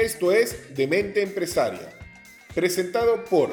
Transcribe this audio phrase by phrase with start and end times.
[0.00, 1.90] Esto es Demente Empresaria,
[2.54, 3.52] presentado por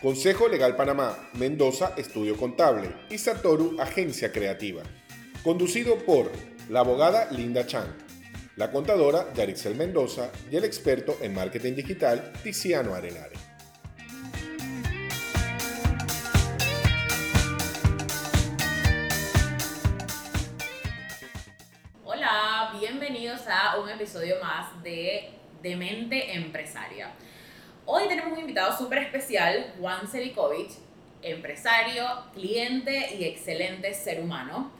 [0.00, 4.84] Consejo Legal Panamá, Mendoza Estudio Contable y Satoru Agencia Creativa.
[5.42, 6.30] Conducido por
[6.68, 7.96] la abogada Linda Chan,
[8.54, 13.34] la contadora Yarixel Mendoza y el experto en marketing digital Tiziano Arenare.
[22.04, 27.12] Hola, bienvenidos a un episodio más de Demente Empresaria.
[27.86, 30.72] Hoy tenemos un invitado súper especial, Juan Selikovic,
[31.22, 32.04] empresario,
[32.34, 34.72] cliente y excelente ser humano.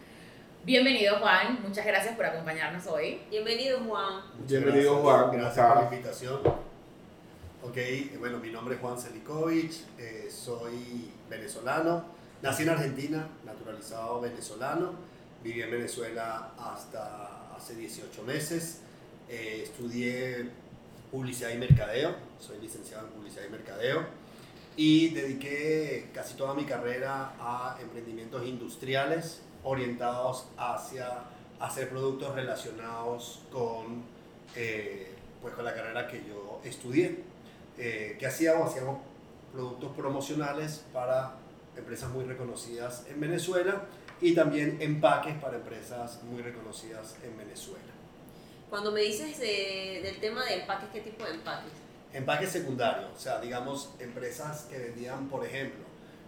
[0.64, 3.20] Bienvenido Juan, muchas gracias por acompañarnos hoy.
[3.30, 4.22] Bienvenido Juan.
[4.44, 5.30] Bienvenido Juan.
[5.30, 6.40] Gracias por la invitación.
[7.62, 7.78] Ok,
[8.18, 12.04] bueno, mi nombre es Juan Selikovic, eh, soy venezolano,
[12.42, 14.94] nací en Argentina, naturalizado venezolano,
[15.44, 18.80] viví en Venezuela hasta hace 18 meses,
[19.28, 20.50] eh, estudié
[21.12, 24.06] publicidad y mercadeo, soy licenciado en publicidad y mercadeo
[24.76, 31.24] y dediqué casi toda mi carrera a emprendimientos industriales orientados hacia
[31.60, 34.02] hacer productos relacionados con,
[34.56, 37.22] eh, pues con la carrera que yo estudié.
[37.76, 38.70] Eh, ¿Qué hacíamos?
[38.70, 39.00] Hacíamos
[39.52, 41.34] productos promocionales para
[41.76, 43.82] empresas muy reconocidas en Venezuela
[44.22, 48.01] y también empaques para empresas muy reconocidas en Venezuela.
[48.72, 51.72] Cuando me dices de- del tema de empaques, ¿qué tipo de empaques?
[52.10, 55.84] Empaques secundarios, o sea, digamos, empresas que vendían, por ejemplo,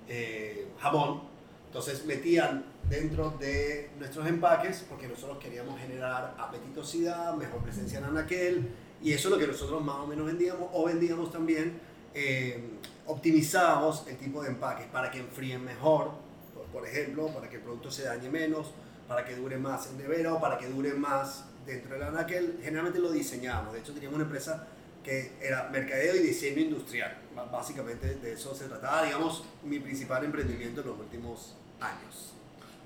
[0.07, 1.23] eh, jamón,
[1.69, 8.69] entonces metían dentro de nuestros empaques, porque nosotros queríamos generar apetitosidad, mejor presencia en anaquel,
[9.03, 11.81] y eso es lo que nosotros más o menos vendíamos, o vendíamos también,
[12.13, 12.63] eh,
[13.07, 16.11] optimizábamos el tipo de empaques para que enfríen mejor,
[16.55, 18.75] por, por ejemplo, para que el producto se dañe menos,
[19.09, 22.99] para que dure más en nevera o para que dure más dentro del anaquel, generalmente
[22.99, 24.67] lo diseñábamos, de hecho teníamos una empresa
[25.03, 27.17] que era mercadeo y diseño industrial.
[27.53, 32.33] Básicamente de eso se trataba, digamos, mi principal emprendimiento en los últimos años.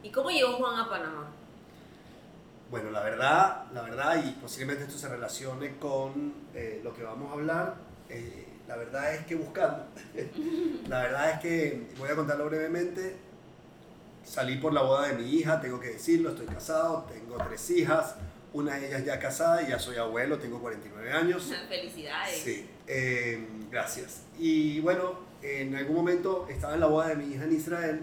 [0.03, 1.31] ¿Y cómo llegó Juan a Panamá?
[2.71, 7.31] Bueno, la verdad, la verdad, y posiblemente esto se relacione con eh, lo que vamos
[7.31, 7.77] a hablar,
[8.11, 9.87] eh, la verdad es que buscando,
[10.89, 13.17] la verdad es que, voy a contarlo brevemente,
[14.23, 18.17] salí por la boda de mi hija, tengo que decirlo, estoy casado, tengo tres hijas,
[18.53, 21.53] una de ellas ya casada y ya soy abuelo, tengo 49 años.
[21.69, 22.37] Felicidades.
[22.37, 24.23] Sí, eh, gracias.
[24.39, 28.01] Y bueno, en algún momento estaba en la boda de mi hija en Israel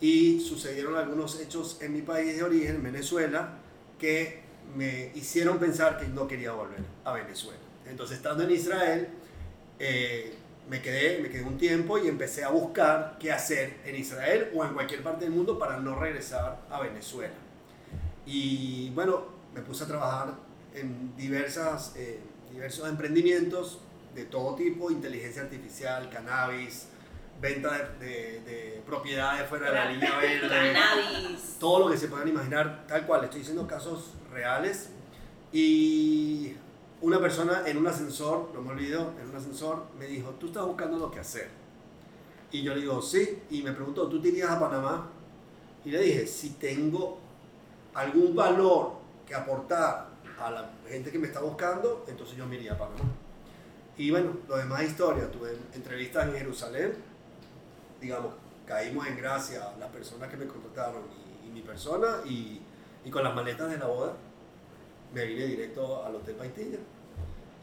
[0.00, 3.58] y sucedieron algunos hechos en mi país de origen, Venezuela,
[3.98, 4.42] que
[4.76, 7.58] me hicieron pensar que no quería volver a Venezuela.
[7.86, 9.08] Entonces, estando en Israel,
[9.78, 10.34] eh,
[10.68, 14.64] me, quedé, me quedé un tiempo y empecé a buscar qué hacer en Israel o
[14.64, 17.34] en cualquier parte del mundo para no regresar a Venezuela.
[18.26, 20.34] Y bueno, me puse a trabajar
[20.74, 22.20] en diversas, eh,
[22.50, 23.78] diversos emprendimientos
[24.14, 26.86] de todo tipo, inteligencia artificial, cannabis,
[27.40, 31.56] venta de, de- de propiedades fuera de la línea verde, Cannabis.
[31.58, 34.90] todo lo que se puedan imaginar, tal cual, estoy diciendo casos reales.
[35.52, 36.54] Y
[37.00, 40.64] una persona en un ascensor, no me olvido, en un ascensor, me dijo, tú estás
[40.64, 41.48] buscando lo que hacer.
[42.50, 45.10] Y yo le digo, sí, y me preguntó, ¿tú te irías a Panamá?
[45.84, 47.18] Y le dije, si tengo
[47.94, 50.08] algún valor que aportar
[50.38, 53.04] a la gente que me está buscando, entonces yo me iría a Panamá.
[53.96, 55.30] Y bueno, lo demás es historia.
[55.30, 56.94] Tuve entrevistas en Jerusalén,
[58.00, 58.34] digamos,
[58.66, 61.02] caímos en gracia las personas que me contrataron
[61.46, 62.60] y, mi persona, y,
[63.04, 64.14] y con las maletas de la boda
[65.12, 66.78] me vine directo al Hotel Paitilla.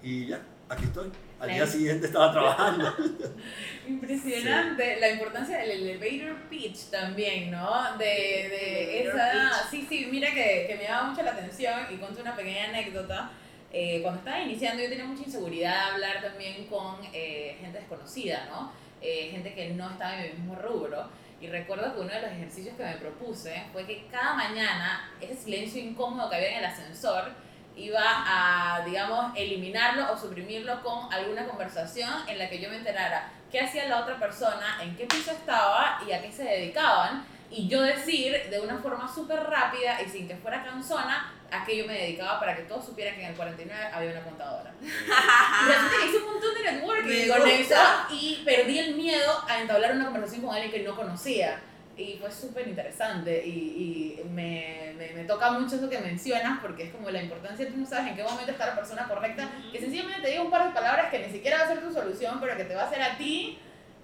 [0.02, 1.12] Y ya, aquí estoy.
[1.42, 2.94] Al día siguiente estaba trabajando.
[3.88, 7.98] Impresionante la importancia del elevator pitch también, ¿no?
[7.98, 9.68] De, de esa...
[9.72, 13.32] Sí, sí, mira que, que me llama mucho la atención y cuento una pequeña anécdota.
[13.74, 18.46] Eh, cuando estaba iniciando yo tenía mucha inseguridad de hablar también con eh, gente desconocida,
[18.52, 18.72] ¿no?
[19.02, 21.10] Eh, gente que no estaba en mi mismo rubro.
[21.42, 25.36] Y recuerdo que uno de los ejercicios que me propuse fue que cada mañana ese
[25.36, 27.32] silencio incómodo que había en el ascensor
[27.82, 33.32] iba a, digamos, eliminarlo o suprimirlo con alguna conversación en la que yo me enterara
[33.52, 37.26] qué hacía la otra persona, en qué piso estaba y a qué se dedicaban.
[37.50, 41.76] Y yo decir de una forma súper rápida y sin que fuera cansona a qué
[41.78, 44.72] yo me dedicaba para que todos supieran que en el 49 había una contadora.
[44.82, 47.76] Y resulta hice un montón de networking con eso
[48.10, 51.60] y perdí el miedo a entablar una conversación con alguien que no conocía.
[51.98, 56.86] Y fue súper interesante y, y me, me, me toca mucho eso que mencionas porque
[56.86, 59.80] es como la importancia, tú no sabes en qué momento está la persona correcta, que
[59.80, 62.40] sencillamente te diga un par de palabras que ni siquiera va a ser tu solución,
[62.40, 63.60] pero que te va a hacer a ti,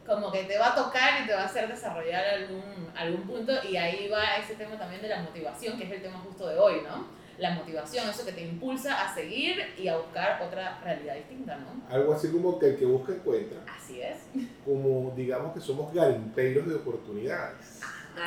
[0.05, 3.53] como que te va a tocar y te va a hacer desarrollar algún, algún punto
[3.69, 6.57] y ahí va ese tema también de la motivación, que es el tema justo de
[6.57, 7.16] hoy, ¿no?
[7.37, 11.83] La motivación, eso que te impulsa a seguir y a buscar otra realidad distinta, ¿no?
[11.93, 13.59] Algo así como que el que busca encuentra.
[13.67, 14.17] Así es.
[14.65, 17.79] Como digamos que somos garimpeiros de oportunidades.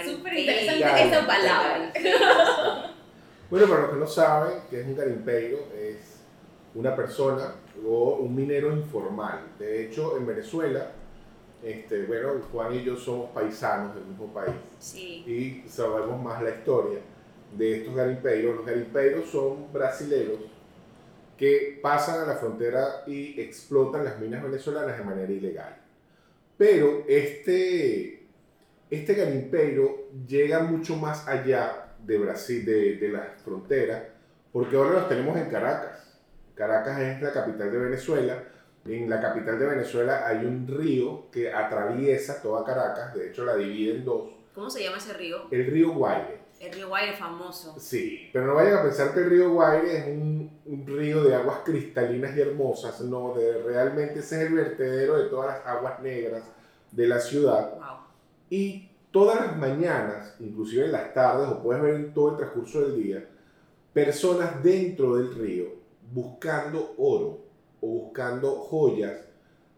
[0.04, 0.40] Súper Garimpeiro.
[0.40, 1.92] interesante esa palabra.
[3.50, 6.20] Bueno, para los que no saben, que es un garimpeiro, es
[6.72, 9.40] una persona o un minero informal.
[9.58, 10.92] De hecho, en Venezuela,
[11.60, 15.24] este, bueno, Juan y yo somos paisanos del mismo país Sí.
[15.26, 17.00] y sabemos más la historia
[17.56, 18.56] de estos garimpeiros.
[18.56, 20.38] Los garimpeiros son brasileros
[21.36, 25.76] que pasan a la frontera y explotan las minas venezolanas de manera ilegal.
[26.58, 28.26] Pero este,
[28.90, 34.10] este garimpeiro llega mucho más allá de Brasil, de, de la frontera,
[34.52, 36.18] porque ahora los tenemos en Caracas.
[36.54, 38.42] Caracas es la capital de Venezuela.
[38.84, 43.54] En la capital de Venezuela hay un río que atraviesa toda Caracas, de hecho la
[43.56, 45.46] divide en dos, ¿Cómo se llama ese río?
[45.50, 46.39] el río Guaire.
[46.60, 47.74] El río Guaire famoso.
[47.80, 51.34] Sí, pero no vayan a pensar que el río Guaire es un, un río de
[51.34, 56.02] aguas cristalinas y hermosas, no, de, realmente ese es el vertedero de todas las aguas
[56.02, 56.44] negras
[56.92, 57.76] de la ciudad.
[57.76, 58.06] Wow.
[58.50, 62.82] Y todas las mañanas, inclusive en las tardes, o puedes ver en todo el transcurso
[62.82, 63.26] del día,
[63.94, 65.64] personas dentro del río
[66.12, 67.38] buscando oro
[67.80, 69.16] o buscando joyas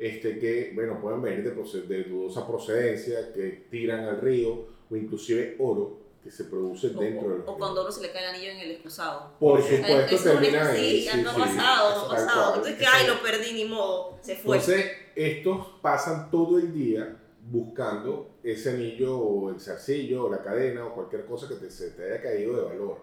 [0.00, 5.54] este, que, bueno, pueden venir de, de dudosa procedencia, que tiran al río, o inclusive
[5.60, 7.44] oro que se produce dentro del o- río.
[7.46, 9.32] o cuando uno se le cae el anillo en el excusado.
[9.40, 11.02] Por supuesto, eso es termina ahí.
[11.02, 12.48] Sí, sí, no ha pasado, no pasado.
[12.54, 14.18] Entonces, que ay, lo perdí, ni modo.
[14.22, 14.56] Se fue.
[14.58, 14.86] Entonces,
[15.16, 17.16] estos pasan todo el día
[17.50, 21.90] buscando ese anillo o el zarcillo o la cadena o cualquier cosa que te, se
[21.90, 22.98] te haya caído de valor.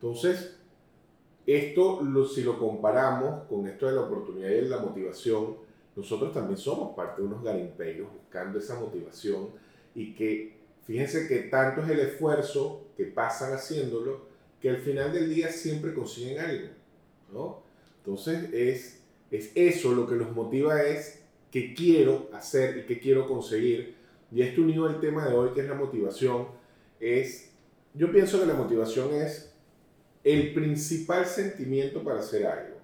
[0.00, 0.56] Entonces,
[1.46, 5.56] esto, lo- si lo comparamos con esto de la oportunidad y de la motivación,
[5.96, 9.48] nosotros también somos parte de unos garimpeiros buscando esa motivación
[9.94, 10.53] y que,
[10.86, 14.26] fíjense que tanto es el esfuerzo que pasan haciéndolo,
[14.60, 16.68] que al final del día siempre consiguen algo,
[17.32, 17.62] ¿no?
[17.98, 19.00] Entonces, es,
[19.30, 23.94] es eso lo que los motiva es qué quiero hacer y qué quiero conseguir.
[24.32, 26.48] Y esto unido al tema de hoy, que es la motivación,
[26.98, 27.52] es,
[27.94, 29.54] yo pienso que la motivación es
[30.24, 32.76] el principal sentimiento para hacer algo.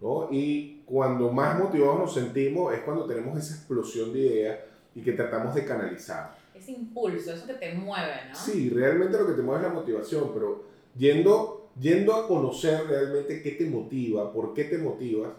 [0.00, 0.28] ¿no?
[0.30, 4.58] Y cuando más motivados nos sentimos es cuando tenemos esa explosión de ideas
[4.94, 6.37] y que tratamos de canalizar.
[6.58, 8.34] Ese impulso, eso que te mueve, ¿no?
[8.34, 10.64] Sí, realmente lo que te mueve es la motivación, pero
[10.96, 15.30] yendo, yendo a conocer realmente qué te motiva, por qué te motivas,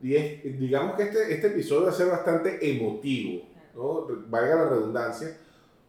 [0.00, 3.42] y es, digamos que este, este episodio va a ser bastante emotivo,
[3.74, 4.06] ¿no?
[4.28, 5.36] valga la redundancia,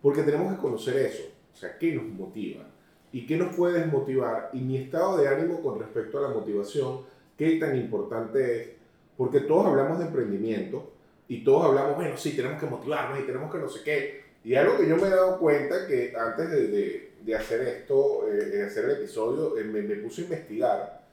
[0.01, 2.65] porque tenemos que conocer eso, o sea, qué nos motiva
[3.11, 7.01] y qué nos puede desmotivar, y mi estado de ánimo con respecto a la motivación,
[7.37, 8.69] qué tan importante es,
[9.15, 10.91] porque todos hablamos de emprendimiento
[11.27, 14.55] y todos hablamos, bueno, sí, tenemos que motivarnos y tenemos que no sé qué, y
[14.55, 18.45] algo que yo me he dado cuenta que antes de, de, de hacer esto, eh,
[18.45, 21.07] de hacer el episodio, eh, me, me puse a investigar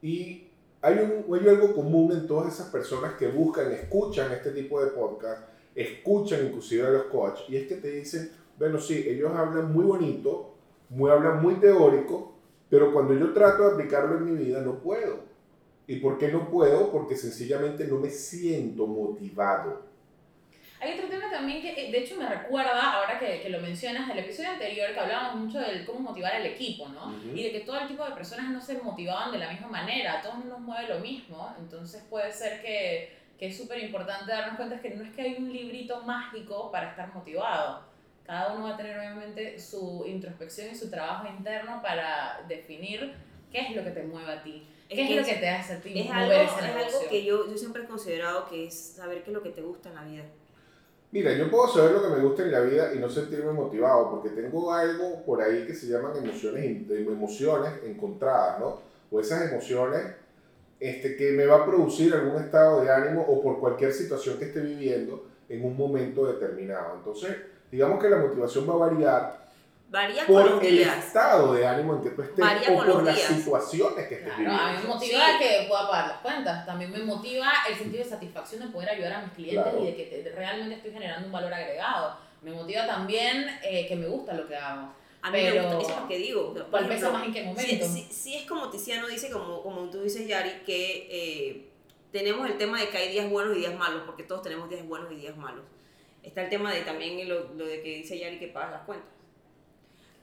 [0.00, 0.46] y
[0.80, 4.92] hay, un, hay algo común en todas esas personas que buscan, escuchan este tipo de
[4.92, 9.72] podcast, escuchan inclusive a los coaches y es que te dicen, bueno, sí, ellos hablan
[9.72, 10.54] muy bonito,
[10.90, 12.36] muy, hablan muy teórico,
[12.68, 15.18] pero cuando yo trato de aplicarlo en mi vida no puedo.
[15.88, 16.92] ¿Y por qué no puedo?
[16.92, 19.89] Porque sencillamente no me siento motivado.
[20.80, 24.08] Hay otro tema también que, eh, de hecho, me recuerda, ahora que, que lo mencionas,
[24.08, 27.08] del episodio anterior que hablábamos mucho del cómo motivar al equipo, ¿no?
[27.08, 27.36] Ujú.
[27.36, 30.18] Y de que todo el tipo de personas no se motivaban de la misma manera,
[30.18, 34.32] a todos no nos mueve lo mismo, entonces puede ser que, que es súper importante
[34.32, 37.82] darnos cuenta es que no es que hay un librito mágico para estar motivado.
[38.24, 43.12] Cada uno va a tener obviamente su introspección y su trabajo interno para definir
[43.52, 45.34] qué es lo que te mueve a ti, Es qué es, que lo es- que
[45.34, 47.86] te hace a ti Es mover algo, ese es algo que yo, yo siempre he
[47.86, 50.22] considerado que es saber qué es lo que te gusta en la vida.
[51.12, 54.10] Mira, yo puedo saber lo que me gusta en la vida y no sentirme motivado
[54.10, 58.80] porque tengo algo por ahí que se llaman emociones, emociones encontradas, ¿no?
[59.10, 60.02] O esas emociones
[60.78, 64.46] este, que me va a producir algún estado de ánimo o por cualquier situación que
[64.46, 66.94] esté viviendo en un momento determinado.
[66.94, 67.36] Entonces,
[67.72, 69.39] digamos que la motivación va a variar
[69.90, 71.04] Varía con por los el días.
[71.04, 73.28] estado de ánimo en que tú estés Varía o con por los las días.
[73.28, 74.94] situaciones que estés Claro, a mí me viviendo.
[74.94, 75.38] motiva Sí.
[75.44, 79.12] que pueda pagar las cuentas, también me motiva el sentido de satisfacción de poder ayudar
[79.14, 79.82] a mis clientes Claro.
[79.82, 82.16] y de que te- realmente estoy generando un valor agregado.
[82.42, 84.92] Me motiva también eh, que me gusta lo que hago.
[85.22, 86.48] A mí Pero- me gusta, eso es lo que digo.
[86.50, 87.86] O sea, por ¿Cuál pesa ejemplo, más en qué Sí, momento?
[87.86, 91.68] sí, sí es como Tiziano dice, como, como tú dices, Yari, que eh,
[92.12, 94.86] tenemos el tema de que hay días buenos y días malos, porque todos tenemos días
[94.86, 95.64] buenos y días malos.
[96.22, 99.08] Está el tema de también lo, lo de que dice Yari que pagas las cuentas.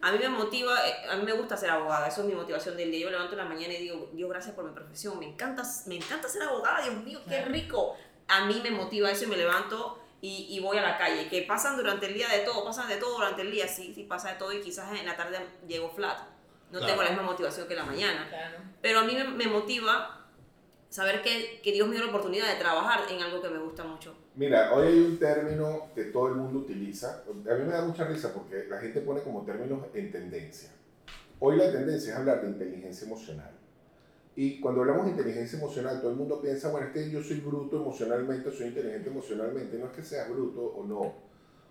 [0.02, 2.78] A mí me motiva, eh, a mí me gusta ser abogada, eso es mi motivación
[2.78, 3.00] del día.
[3.02, 5.64] Yo me levanto en la mañana y digo, Dios, gracias por mi profesión, me encanta,
[5.88, 7.96] me encanta ser abogada, Dios mío, qué rico.
[8.28, 11.28] A mí me motiva eso y me levanto y, y voy a la calle.
[11.30, 14.04] Que pasan durante el día de todo, pasan de todo durante el día, sí, sí
[14.04, 16.20] pasa de todo y quizás en la tarde llego flat.
[16.70, 16.86] No Claro.
[16.88, 18.28] tengo la misma motivación que la mañana.
[18.30, 18.58] Claro.
[18.82, 20.26] Pero a mí me, me motiva
[20.90, 23.84] saber que, que Dios me dio la oportunidad de trabajar en algo que me gusta
[23.84, 24.16] mucho.
[24.38, 27.24] Mira, hoy hay un término que todo el mundo utiliza.
[27.28, 30.70] A mí me da mucha risa porque la gente pone como términos en tendencia.
[31.40, 33.50] Hoy la tendencia es hablar de inteligencia emocional.
[34.36, 37.40] Y cuando hablamos de inteligencia emocional, todo el mundo piensa, bueno, es que yo soy
[37.40, 39.76] bruto emocionalmente, soy inteligente emocionalmente.
[39.80, 41.16] No es que seas bruto o no,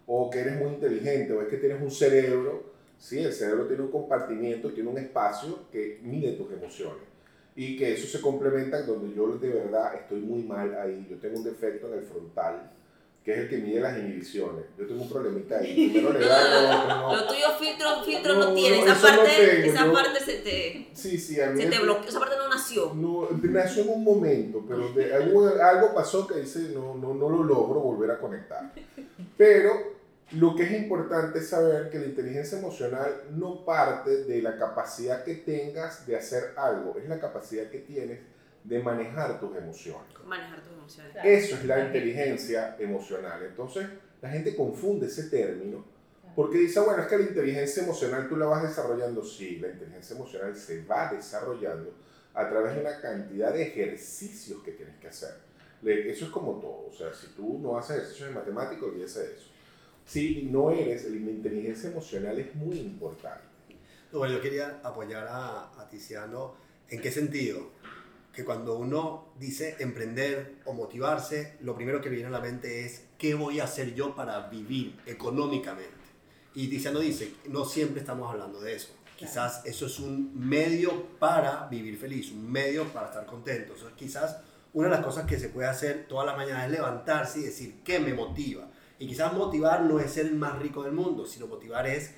[0.08, 2.72] o que eres muy inteligente, o es que tienes un cerebro.
[2.98, 7.15] Sí, el cerebro tiene un compartimiento, tiene un espacio que mide tus emociones.
[7.58, 11.06] Y que eso se complementa donde yo de verdad estoy muy mal ahí.
[11.10, 12.70] Yo tengo un defecto en el frontal,
[13.24, 14.66] que es el que mide las inhibiciones.
[14.78, 15.88] Yo tengo un problemita ahí.
[15.94, 17.16] Primero le da, otro no.
[17.16, 18.84] Lo tuyo filtro, filtro no, No, tiene.
[18.84, 21.68] no, Esa no parte, tengo, esa yo- parte se te, Sí, sí, a mí se
[21.70, 22.08] te bloqueó.
[22.08, 22.92] Esa parte no nació.
[22.94, 27.30] No, nació en un momento, pero de, algo, algo pasó que dice, no, no, no
[27.30, 28.70] lo logro volver a conectar.
[29.38, 29.95] Pero
[30.32, 35.22] lo que es importante es saber que la inteligencia emocional no parte de la capacidad
[35.24, 38.20] que tengas de hacer algo, es la capacidad que tienes
[38.64, 40.12] de manejar tus emociones.
[40.24, 41.12] Manejar tus emociones.
[41.12, 41.28] Claro.
[41.28, 43.40] Eso es la inteligencia emocional.
[43.44, 43.86] Entonces,
[44.20, 45.84] la gente confunde ese término
[46.34, 49.22] porque dice, bueno, es que la inteligencia emocional tú la vas desarrollando.
[49.22, 51.94] Sí, la inteligencia emocional se va desarrollando
[52.34, 55.34] a través de una cantidad de ejercicios que tienes que hacer.
[55.84, 56.88] Eso es como todo.
[56.88, 59.50] O sea, si tú no haces ejercicios de matemática, olvídese de eso.
[60.06, 63.42] Si no eres, la inteligencia emocional es muy importante.
[64.12, 66.54] No, Bueno, yo quería apoyar a, a Tiziano.
[66.88, 67.72] ¿En qué sentido?
[68.32, 73.02] Que cuando uno dice emprender o motivarse, lo primero que viene a la mente es
[73.18, 75.90] ¿qué voy a hacer yo para vivir económicamente?
[76.54, 78.94] Y Tiziano dice, no siempre estamos hablando de eso.
[79.16, 83.72] Quizás eso es un medio para vivir feliz, un medio para estar contento.
[83.72, 84.38] O sea, quizás
[84.72, 87.80] una de las cosas que se puede hacer todas las mañanas es levantarse y decir,
[87.82, 88.68] ¿qué me motiva?
[88.98, 92.14] Y quizás motivar no es ser el más rico del mundo, sino motivar es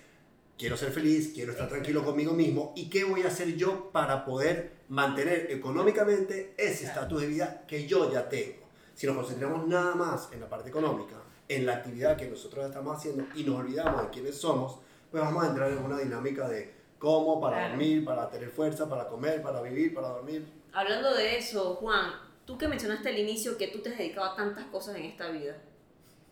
[0.58, 4.24] quiero ser feliz, quiero estar tranquilo conmigo mismo y qué voy a hacer yo para
[4.24, 8.66] poder mantener económicamente ese estatus de vida que yo ya tengo.
[8.94, 11.16] Si nos concentramos nada más en la parte económica,
[11.48, 14.80] en la actividad que nosotros estamos haciendo y nos olvidamos de quiénes somos,
[15.10, 19.08] pues vamos a entrar en una dinámica de cómo, para dormir, para tener fuerza, para
[19.08, 20.46] comer, para vivir, para dormir.
[20.72, 22.12] Hablando de eso, Juan,
[22.44, 25.30] tú que mencionaste al inicio que tú te has dedicado a tantas cosas en esta
[25.30, 25.56] vida,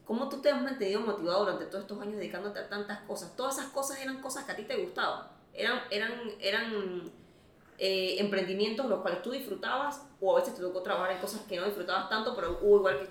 [0.07, 3.35] ¿cómo tú te has mantenido motivado durante todos estos años dedicándote a tantas cosas?
[3.37, 7.13] Todas esas cosas eran cosas que a ti te gustaban, eran, eran, eran
[7.79, 11.57] eh, emprendimientos los cuales tú disfrutabas o a veces te tocó trabajar en cosas que
[11.57, 13.09] no disfrutabas tanto, pero hubo igual que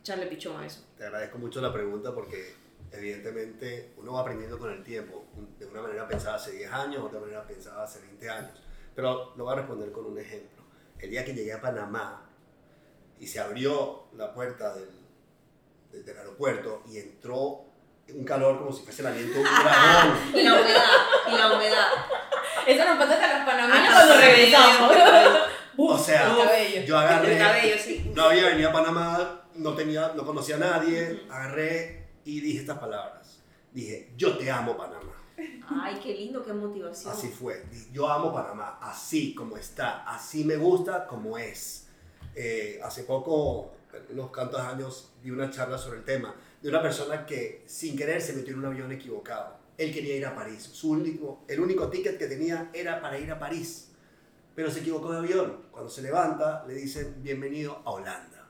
[0.00, 0.82] echarle pichón a eso.
[0.96, 2.54] Te agradezco mucho la pregunta porque
[2.92, 5.24] evidentemente uno va aprendiendo con el tiempo.
[5.58, 8.62] De una manera pensada hace 10 años, de otra manera pensada hace 20 años.
[8.94, 10.62] Pero lo voy a responder con un ejemplo.
[10.98, 12.30] El día que llegué a Panamá
[13.18, 15.03] y se abrió la puerta del,
[15.94, 17.64] del- del aeropuerto y entró
[18.08, 20.18] un calor como si fuese el aliento de un dragón.
[20.34, 20.82] Y la humedad,
[21.28, 21.86] y la humedad.
[22.66, 24.92] Eso nos pasa hasta los panameños Hasta cuando el regresamos.
[25.76, 26.82] O sea, El cabello.
[26.84, 27.32] yo agarré...
[27.32, 28.12] El cabello, sí.
[28.14, 32.78] No había venido a Panamá, no, tenía, no conocía a nadie, agarré y dije estas
[32.78, 33.40] palabras.
[33.72, 35.12] Dije, yo te amo Panamá.
[35.82, 37.12] Ay, qué lindo, qué motivación.
[37.12, 37.64] Así fue.
[37.92, 41.88] Yo amo Panamá, así como está, así me gusta como es.
[42.36, 43.72] Eh, hace poco,
[44.10, 46.34] unos cuantos años, di una charla sobre el tema
[46.64, 49.58] de una persona que sin querer se metió en un avión equivocado.
[49.76, 50.62] Él quería ir a París.
[50.62, 53.90] Su único, el único ticket que tenía era para ir a París.
[54.54, 55.66] Pero se equivocó de avión.
[55.70, 58.48] Cuando se levanta, le dicen bienvenido a Holanda.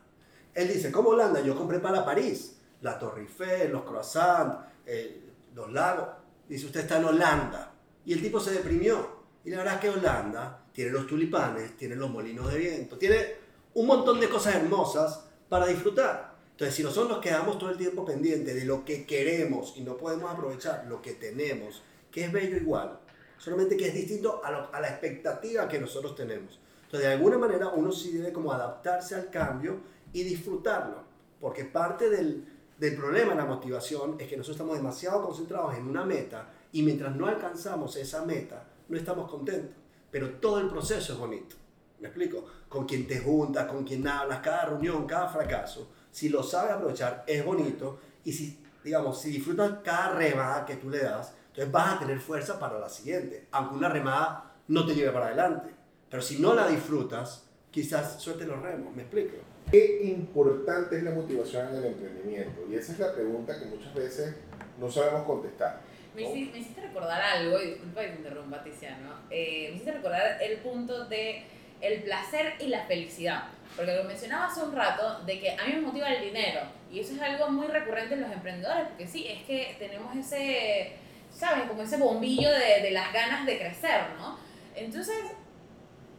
[0.53, 1.41] Él dice, ¿cómo Holanda?
[1.41, 2.55] Yo compré para París.
[2.81, 5.21] La Torre Eiffel, los croissants, eh,
[5.53, 6.07] los lagos.
[6.47, 7.73] Dice, usted está en Holanda.
[8.05, 9.25] Y el tipo se deprimió.
[9.43, 13.35] Y la verdad es que Holanda tiene los tulipanes, tiene los molinos de viento, tiene
[13.73, 16.35] un montón de cosas hermosas para disfrutar.
[16.51, 19.97] Entonces, si nosotros nos quedamos todo el tiempo pendientes de lo que queremos y no
[19.97, 22.99] podemos aprovechar lo que tenemos, que es bello igual,
[23.37, 26.59] solamente que es distinto a, la expectativa que nosotros tenemos.
[26.85, 29.79] Entonces, de alguna manera, uno sí debe como adaptarse al cambio
[30.13, 31.03] y disfrutarlo,
[31.41, 32.45] porque parte del,
[32.77, 36.83] del problema de la motivación es que nosotros estamos demasiado concentrados en una meta y
[36.83, 39.75] mientras no alcanzamos esa meta, no estamos contentos.
[40.09, 41.57] Pero todo el proceso es bonito.
[41.99, 42.45] ¿Me explico?
[42.67, 47.25] Con quien te juntas, con quien hablas, cada reunión, cada fracaso, si lo sabes aprovechar,
[47.27, 47.99] es bonito.
[48.23, 52.19] Y si, digamos, si disfrutas cada remada que tú le das, entonces vas a tener
[52.19, 53.47] fuerza para la siguiente.
[53.51, 55.71] Aunque una remada no te lleve para adelante.
[56.09, 58.95] Pero si no la disfrutas, quizás suelte los remos.
[58.95, 59.35] ¿Me explico?
[59.69, 62.61] ¿Qué importante es la motivación en el emprendimiento?
[62.69, 64.35] Y esa es la pregunta que muchas veces
[64.79, 65.81] no sabemos contestar.
[66.15, 69.15] Me hiciste, me hiciste recordar algo, y disculpa que te interrumpa, Tiziano.
[69.29, 71.43] Eh, me hiciste recordar el punto de
[71.85, 73.43] el placer y la felicidad.
[73.75, 76.61] Porque lo mencionaba hace un rato, de que a mí me motiva el dinero.
[76.91, 80.93] Y eso es algo muy recurrente en los emprendedores, porque sí, es que tenemos ese,
[81.31, 81.67] ¿saben?
[81.67, 84.37] Como ese bombillo de, de las ganas de crecer, ¿no?
[84.75, 85.17] Entonces,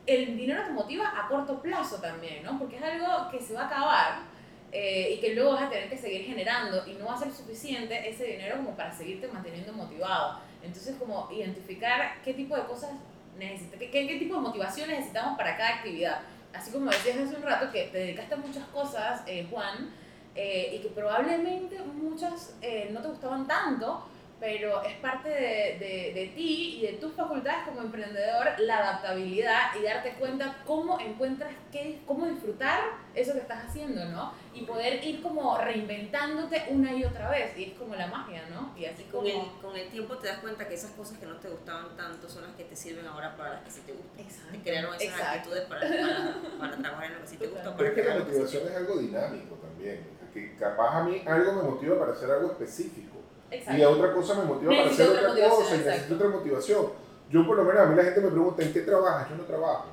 [0.06, 2.58] el dinero te motiva a corto plazo también, ¿no?
[2.58, 4.37] Porque es algo que se va a acabar
[4.73, 7.32] eh, y que luego vas a tener que seguir generando y no va a ser
[7.32, 10.40] suficiente ese dinero como para seguirte manteniendo motivado.
[10.62, 12.90] Entonces, como identificar qué tipo de cosas
[13.38, 16.20] necesitas, qué, qué, qué tipo de motivación necesitamos para cada actividad.
[16.52, 19.90] Así como decías hace un rato que te dedicaste a muchas cosas, eh, Juan,
[20.34, 24.06] eh, y que probablemente muchas eh, no te gustaban tanto,
[24.38, 29.74] pero es parte de, de, de, ti y de tus facultades como emprendedor la adaptabilidad
[29.80, 32.80] y darte cuenta cómo encuentras, qué, cómo disfrutar
[33.14, 34.34] eso que estás haciendo, ¿no?
[34.52, 38.72] Y poder ir como reinventándote una y otra vez, y es como la magia, ¿no?
[38.76, 39.04] Y así.
[39.04, 41.96] Con el, con el tiempo te das cuenta que esas cosas que no te gustaban
[41.96, 44.20] tanto son las que te sirven ahora para las que sí te gustan.
[44.20, 44.52] Exacto.
[44.52, 45.32] Te crearon esas Exacto.
[45.32, 47.76] actitudes para, para, para trabajar en lo que sí te gusta.
[47.76, 50.16] Pero es que la motivación es algo dinámico también.
[50.34, 53.15] Que capaz a mí algo me motiva para hacer algo específico.
[53.50, 53.78] Exacto.
[53.78, 56.86] Y a otra cosa me motiva para hacer otra otra cosa y necesito otra motivación.
[57.30, 59.30] Yo por lo menos a mí la gente me pregunta, ¿en qué trabajas?
[59.30, 59.86] Yo no trabajo.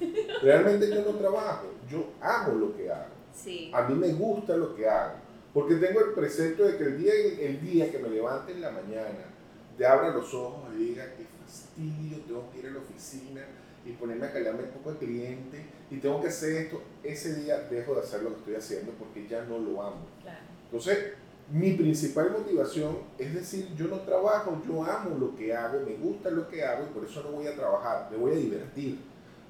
[0.42, 1.66] Realmente yo no trabajo.
[1.90, 3.12] Yo amo lo que hago.
[3.34, 3.70] Sí.
[3.74, 5.14] A mí me gusta lo que hago.
[5.52, 8.70] Porque tengo el precepto de que el día, el día que me levante en la
[8.70, 9.32] mañana,
[9.76, 13.42] te abra los ojos y diga, qué fastidio, tengo que ir a la oficina
[13.84, 17.58] y ponerme a callarme un poco al cliente y tengo que hacer esto, ese día
[17.70, 20.06] dejo de hacer lo que estoy haciendo porque ya no lo amo.
[20.22, 20.38] Claro.
[20.64, 21.14] Entonces,
[21.52, 26.30] mi principal motivación es decir, yo no trabajo, yo amo lo que hago, me gusta
[26.30, 28.98] lo que hago y por eso no voy a trabajar, me voy a divertir.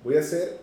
[0.03, 0.59] Voy a hacer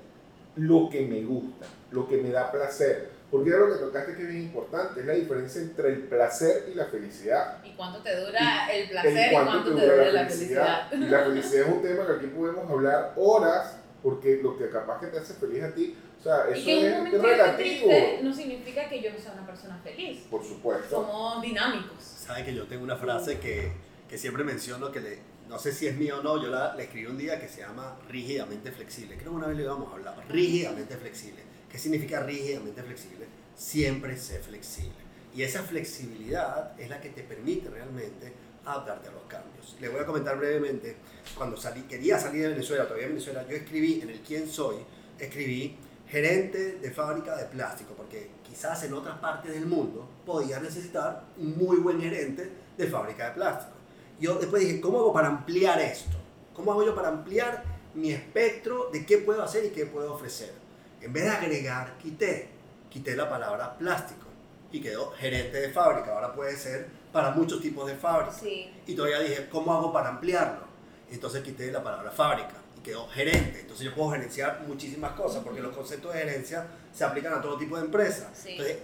[0.58, 3.18] lo que me gusta, lo que me da placer.
[3.32, 6.68] Porque era lo que tocaste que es bien importante, es la diferencia entre el placer
[6.74, 7.64] y la felicidad.
[7.64, 10.92] ¿Y cuánto te dura el ¿En placer y cuánto te dura la felicidad?
[10.92, 15.00] Y la felicidad es un tema que aquí podemos hablar horas, porque lo que capaz
[15.00, 17.24] que te hace feliz a ti, o sea, Y eso que un es, momento es
[17.24, 17.58] relativo.
[17.90, 20.20] triste no significa que yo no sea una persona feliz.
[20.30, 20.90] Por supuesto.
[20.90, 22.04] Somos dinámicos.
[22.04, 23.72] Sabe que yo tengo una frase que,
[24.10, 26.84] que siempre menciono, que le, no sé si es mía o no, yo la, la
[26.84, 29.16] escribí un día que se llama rígidamente flexible.
[29.16, 30.16] Creo que una vez lo íbamos a hablar.
[30.30, 31.42] Rígidamente flexible.
[31.72, 33.26] ¿Qué significa rígidamente flexible?
[33.56, 34.98] Siempre sé flexible.
[35.36, 38.34] Y esa flexibilidad es la que te permite realmente
[38.66, 39.78] adaptarte a los cambios.
[39.80, 40.98] Les voy a comentar brevemente,
[41.36, 44.78] cuando salí, quería salir de Venezuela, todavía en Venezuela, yo escribí en el quién soy,
[45.18, 45.78] escribí
[46.10, 51.58] gerente de fábrica de plástico, porque quizás en otras partes del mundo podía necesitar un
[51.58, 53.72] muy buen gerente de fábrica de plástico.
[54.20, 56.18] Yo después dije, ¿cómo hago para ampliar esto?
[56.54, 60.52] ¿Cómo hago yo para ampliar mi espectro de qué puedo hacer y qué puedo ofrecer?
[61.00, 62.50] En vez de agregar, quité,
[62.90, 64.26] quité la palabra plástico
[64.72, 66.14] y quedó gerente de fábrica.
[66.14, 68.40] Ahora puede ser para muchos tipos de fábricas.
[68.42, 68.70] Sí.
[68.88, 70.68] Y todavía dije, ¿cómo hago para ampliarlo?
[71.10, 73.62] Entonces quité la palabra fábrica y quedó gerente.
[73.62, 77.58] Entonces yo puedo gerenciar muchísimas cosas porque los conceptos de gerencia se aplican a todo
[77.58, 78.28] tipo de empresas.
[78.34, 78.52] Sí.
[78.52, 78.78] Entonces,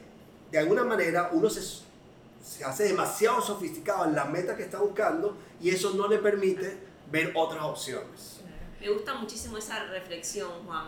[0.51, 5.38] de alguna manera uno se, se hace demasiado sofisticado en la meta que está buscando
[5.62, 6.77] y eso no le permite
[7.12, 8.41] ver otras opciones.
[8.79, 10.86] Me gusta muchísimo esa reflexión, Juan.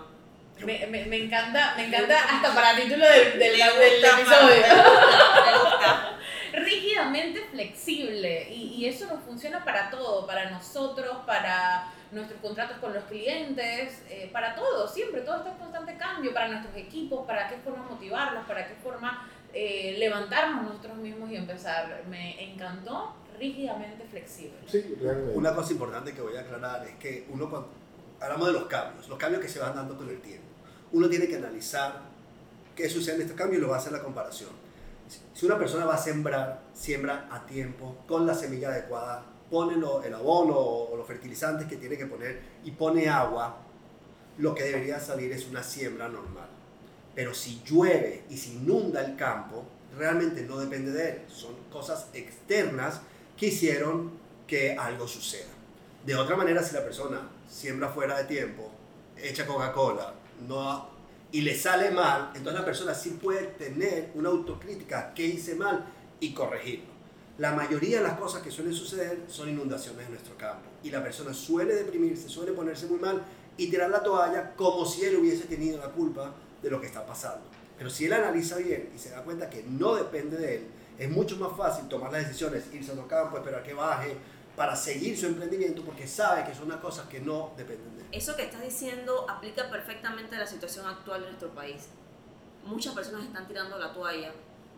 [0.60, 4.62] Me, me, me encanta, me encanta hasta para título del, del, Me del gusta, episodio.
[5.46, 6.20] Me gusta.
[6.54, 12.94] rígidamente flexible y, y eso nos funciona para todo, para nosotros, para nuestros contratos con
[12.94, 17.50] los clientes, eh, para todo, siempre, todo está en constante cambio, para nuestros equipos, para
[17.50, 22.04] qué forma motivarlos, para qué forma eh, levantarnos nosotros mismos y empezar.
[22.10, 24.58] Me encantó rígidamente flexible.
[24.68, 25.38] Sí, realmente.
[25.38, 27.70] Una cosa importante que voy a aclarar es que uno cuando
[28.20, 30.48] hablamos de los cambios, los cambios que se van dando con el tiempo,
[30.92, 32.00] uno tiene que analizar
[32.76, 34.50] qué sucede en estos cambios y lo va a hacer la comparación.
[35.08, 39.78] Si- Si una persona va a sembrar, siembra a tiempo, con la semilla adecuada, pone
[39.78, 43.58] lo- el abono o los fertilizantes que tiene que poner y pone agua,
[44.38, 46.48] lo que debería salir es una siembra normal.
[47.16, 49.64] Pero si llueve y se inunda el campo,
[49.98, 51.22] realmente no depende de él.
[51.28, 53.02] Son cosas externas
[53.36, 54.12] que hicieron
[54.46, 55.48] que algo suceda.
[56.06, 58.70] De otra manera, si la persona siembra fuera de tiempo,
[59.18, 60.14] echa Coca-Cola,
[60.48, 60.88] no,
[61.32, 65.86] y le sale mal, entonces la persona sí puede tener una autocrítica, qué hice mal,
[66.20, 66.97] y corregirlo.
[67.38, 70.70] La mayoría de las cosas que suelen suceder son inundaciones en nuestro campo.
[70.82, 73.22] Y la persona suele deprimirse, suele ponerse muy mal
[73.58, 77.06] y tirar la toalla como si él hubiese tenido la culpa de lo que está
[77.06, 77.46] pasando.
[77.78, 81.12] Pero si él analiza bien y se da cuenta que no depende de él, es
[81.12, 84.18] mucho más fácil tomar las decisiones, irse a otro campo, esperar que baje,
[84.56, 88.08] para seguir su emprendimiento, porque sabe que son unas cosas que no dependen de él.
[88.14, 91.90] Eso que estás diciendo aplica perfectamente a la situación actual de nuestro país.
[92.66, 94.34] Muchas personas están tirando la toalla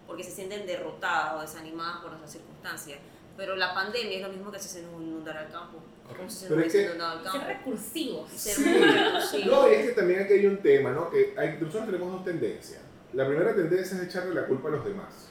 [0.10, 3.00] porque se sienten derrotadas o desanimadas por nuestras circunstancias.
[3.38, 5.78] Pero la pandemia es lo mismo que si se nos inundara el campo.
[6.18, 7.48] Como si se nos hubiese inundado el Ser campo.
[7.48, 8.32] recursivos.
[8.32, 8.64] Ser Sí.
[8.70, 9.46] muy recursivos.
[9.48, 11.10] No, y es que también aquí hay un tema, ¿no?
[11.12, 12.82] Que hay, nosotros tenemos dos tendencias.
[13.14, 15.30] La primera tendencia es echarle la culpa a los demás.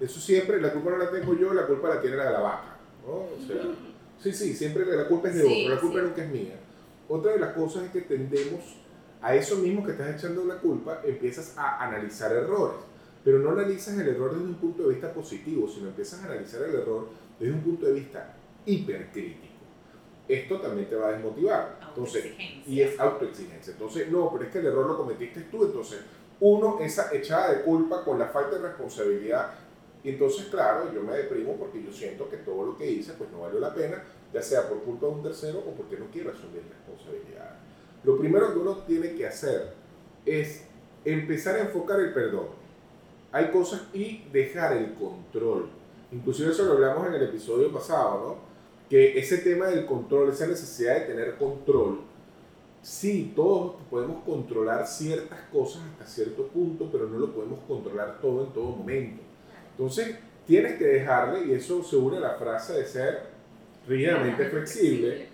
[0.00, 2.40] Eso siempre, la culpa no la tengo yo, la culpa la tiene la de la
[2.40, 2.76] vaca.
[3.06, 3.12] ¿no?
[3.12, 3.62] O sea,
[4.22, 6.04] sí, sí, siempre la culpa es de Sí, otro, la culpa sí.
[6.06, 6.54] nunca es mía.
[7.08, 8.60] Otra de las cosas es que tendemos
[9.22, 12.76] a eso mismo que estás echando la culpa, empiezas a analizar errores,
[13.26, 16.62] pero no analizas el error desde un punto de vista positivo, sino empiezas a analizar
[16.62, 17.08] el error
[17.40, 19.52] desde un punto de vista hipercrítico.
[20.28, 21.80] Esto también te va a desmotivar.
[21.88, 22.24] Entonces,
[22.64, 23.72] y es autoexigencia.
[23.72, 25.64] Entonces, no, pero es que el error lo cometiste tú.
[25.64, 26.02] Entonces,
[26.38, 29.54] uno, esa echada de culpa con la falta de responsabilidad.
[30.04, 33.28] Y entonces, claro, yo me deprimo porque yo siento que todo lo que hice pues
[33.32, 36.30] no valió la pena, ya sea por culpa de un tercero o porque no quiero
[36.30, 37.58] asumir responsabilidad.
[38.04, 39.72] Lo primero que uno tiene que hacer
[40.24, 40.62] es
[41.04, 42.65] empezar a enfocar el perdón.
[43.32, 45.68] Hay cosas y dejar el control.
[46.12, 48.36] Inclusive eso lo hablamos en el episodio pasado, ¿no?
[48.88, 52.00] Que ese tema del control, esa necesidad de tener control,
[52.82, 58.44] sí, todos podemos controlar ciertas cosas hasta cierto punto, pero no lo podemos controlar todo
[58.44, 59.22] en todo momento.
[59.72, 63.22] Entonces, tienes que dejarle, y eso se une a la frase de ser
[63.88, 65.26] rígidamente flexible.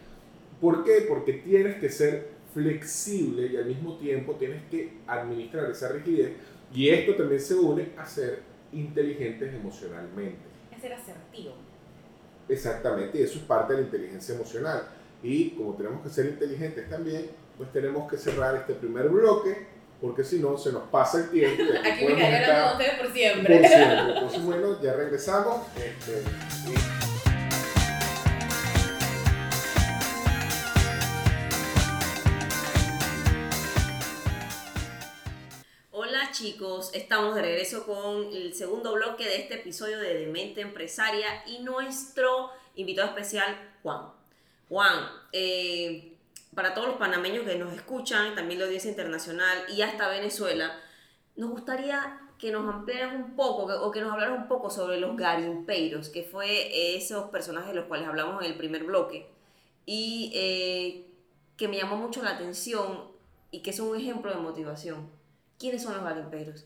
[0.61, 1.05] ¿Por qué?
[1.09, 6.33] Porque tienes que ser flexible y al mismo tiempo tienes que administrar esa rigidez.
[6.75, 8.41] Y esto también se une a ser
[8.73, 10.41] inteligentes emocionalmente.
[10.75, 11.55] Es ser asertivo.
[12.49, 14.83] Exactamente, y eso es parte de la inteligencia emocional.
[15.23, 19.67] Y como tenemos que ser inteligentes también, pues tenemos que cerrar este primer bloque,
[20.01, 21.63] porque si no se nos pasa el tiempo.
[21.85, 23.69] Aquí me con ustedes por por siempre.
[23.69, 24.13] siempre.
[24.15, 25.67] Entonces, bueno, ya regresamos.
[25.77, 26.23] Este,
[26.71, 27.12] y-
[36.43, 41.61] chicos, estamos de regreso con el segundo bloque de este episodio de Demente Empresaria y
[41.61, 44.09] nuestro invitado especial, Juan.
[44.69, 46.17] Juan, eh,
[46.53, 50.81] para todos los panameños que nos escuchan, también la audiencia internacional y hasta Venezuela,
[51.37, 54.99] nos gustaría que nos ampliaras un poco que- o que nos hablaras un poco sobre
[54.99, 59.29] los garimpeiros, que fue esos personajes de los cuales hablamos en el primer bloque
[59.87, 61.07] y eh,
[61.57, 63.13] que me llamó mucho la atención
[63.53, 65.22] y que son un ejemplo de motivación.
[65.63, 66.65] ¿Quiénes son los garimpeiros?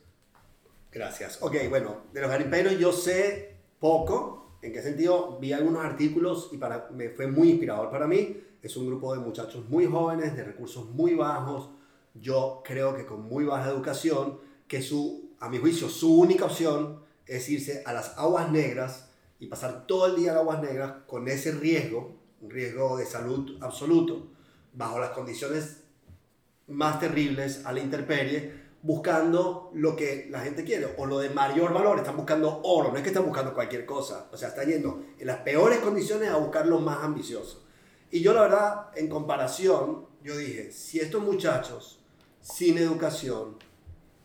[0.91, 1.43] Gracias.
[1.43, 4.57] Ok, bueno, de los garimperos yo sé poco.
[4.63, 5.39] ¿En qué sentido?
[5.39, 8.41] Vi algunos artículos y para, me fue muy inspirador para mí.
[8.63, 11.69] Es un grupo de muchachos muy jóvenes, de recursos muy bajos.
[12.15, 17.03] Yo creo que con muy baja educación, que su, a mi juicio, su única opción
[17.27, 21.29] es irse a las aguas negras y pasar todo el día en aguas negras con
[21.29, 24.29] ese riesgo, un riesgo de salud absoluto,
[24.73, 25.83] bajo las condiciones
[26.67, 31.73] más terribles a la intemperie, buscando lo que la gente quiere o lo de mayor
[31.73, 31.99] valor.
[31.99, 34.29] Están buscando oro, no es que están buscando cualquier cosa.
[34.33, 37.65] O sea, están yendo en las peores condiciones a buscar lo más ambicioso.
[38.11, 42.01] Y yo la verdad, en comparación, yo dije, si estos muchachos
[42.41, 43.57] sin educación,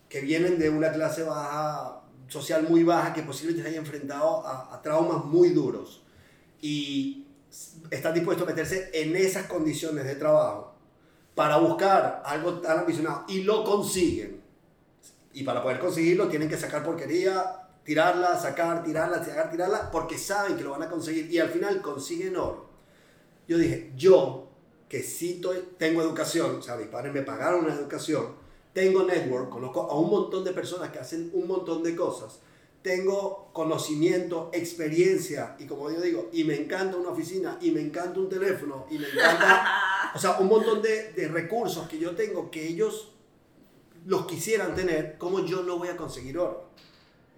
[0.08, 4.76] que vienen de una clase baja, social muy baja, que posiblemente se hayan enfrentado a,
[4.76, 6.04] a traumas muy duros
[6.62, 7.28] y
[7.90, 10.74] están dispuestos a meterse en esas condiciones de trabajo
[11.36, 14.40] para buscar algo tan ambicionado y lo consiguen.
[15.34, 20.58] Y para poder conseguirlo tienen que sacar porquería, tirarla, sacar, tirarla, sacar, tirarla, porque saben
[20.58, 22.70] que lo van a conseguir y al final consiguen oro.
[23.48, 24.50] Yo dije, yo
[24.88, 25.41] que sí
[25.78, 28.36] tengo educación, o sea, mis padres me pagaron una educación,
[28.74, 32.39] tengo network, conozco a un montón de personas que hacen un montón de cosas,
[32.82, 38.20] tengo conocimiento, experiencia y como yo digo, y me encanta una oficina, y me encanta
[38.20, 42.52] un teléfono, y me encanta, o sea, un montón de, de recursos que yo tengo
[42.52, 43.13] que ellos
[44.06, 46.70] los quisieran tener, ¿cómo yo no voy a conseguir oro?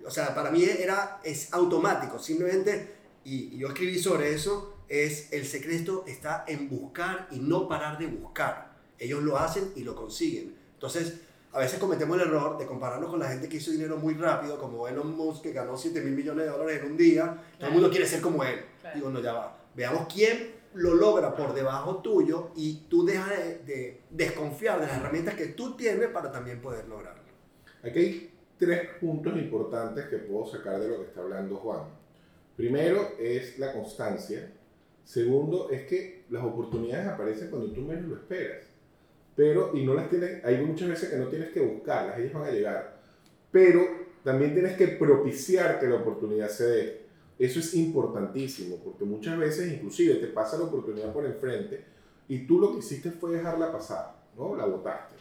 [0.05, 5.31] O sea, para mí era, es automático, simplemente, y, y yo escribí sobre eso, es
[5.31, 8.73] el secreto está en buscar y no parar de buscar.
[8.99, 10.55] Ellos lo hacen y lo consiguen.
[10.73, 11.15] Entonces,
[11.53, 14.59] a veces cometemos el error de compararnos con la gente que hizo dinero muy rápido,
[14.59, 17.23] como Elon Musk, que ganó 7 mil millones de dólares en un día.
[17.25, 17.67] Todo Claro.
[17.67, 18.59] el mundo quiere ser como él.
[18.81, 18.95] Claro.
[18.95, 19.57] Digo, no, ya va.
[19.75, 24.97] Veamos quién lo logra por debajo tuyo y tú dejas de, de desconfiar de las
[24.97, 27.23] herramientas que tú tienes para también poder lograrlo.
[27.83, 31.81] Aquí hay tres puntos importantes que puedo sacar de lo que está hablando Juan.
[32.55, 34.51] Primero es la constancia.
[35.03, 38.63] Segundo es que las oportunidades aparecen cuando tú menos lo esperas.
[39.35, 42.43] Pero, y no las tienes, hay muchas veces que no tienes que buscarlas, ellas van
[42.43, 43.01] a llegar.
[43.51, 43.81] Pero
[44.23, 47.02] también tienes que propiciar que la oportunidad se dé.
[47.43, 51.83] Eso es importantísimo, porque muchas veces inclusive te pasa la oportunidad por enfrente
[52.29, 54.55] y tú lo que hiciste fue dejarla pasar, ¿no?
[54.55, 55.15] La botaste.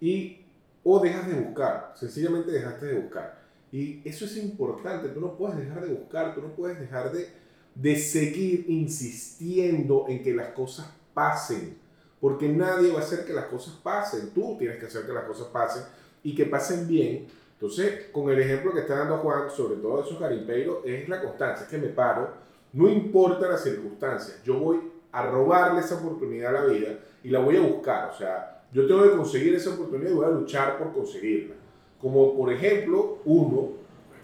[0.00, 0.38] Y
[0.82, 3.42] o dejas de buscar, sencillamente dejaste de buscar.
[3.70, 7.28] Y eso es importante, tú no puedes dejar de buscar, tú no puedes dejar de,
[7.74, 11.76] de seguir insistiendo en que las cosas pasen,
[12.18, 15.24] porque nadie va a hacer que las cosas pasen, tú tienes que hacer que las
[15.24, 15.82] cosas pasen
[16.22, 17.26] y que pasen bien.
[17.62, 21.22] Entonces, con el ejemplo que está dando Juan, sobre todo de esos garimpeiros, es la
[21.22, 22.28] constancia, es que me paro
[22.72, 24.80] No importa las circunstancias, yo voy
[25.12, 28.10] a robarle esa oportunidad a la vida y la voy a buscar.
[28.10, 31.54] O sea, yo tengo que conseguir esa oportunidad y voy a luchar por conseguirla.
[32.00, 33.74] Como por ejemplo, uno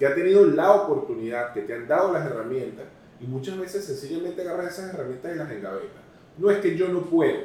[0.01, 2.87] que ha tenido la oportunidad, que te han dado las herramientas
[3.21, 6.03] y muchas veces sencillamente agarras esas herramientas y las engavetas.
[6.39, 7.39] No es que yo no puedo.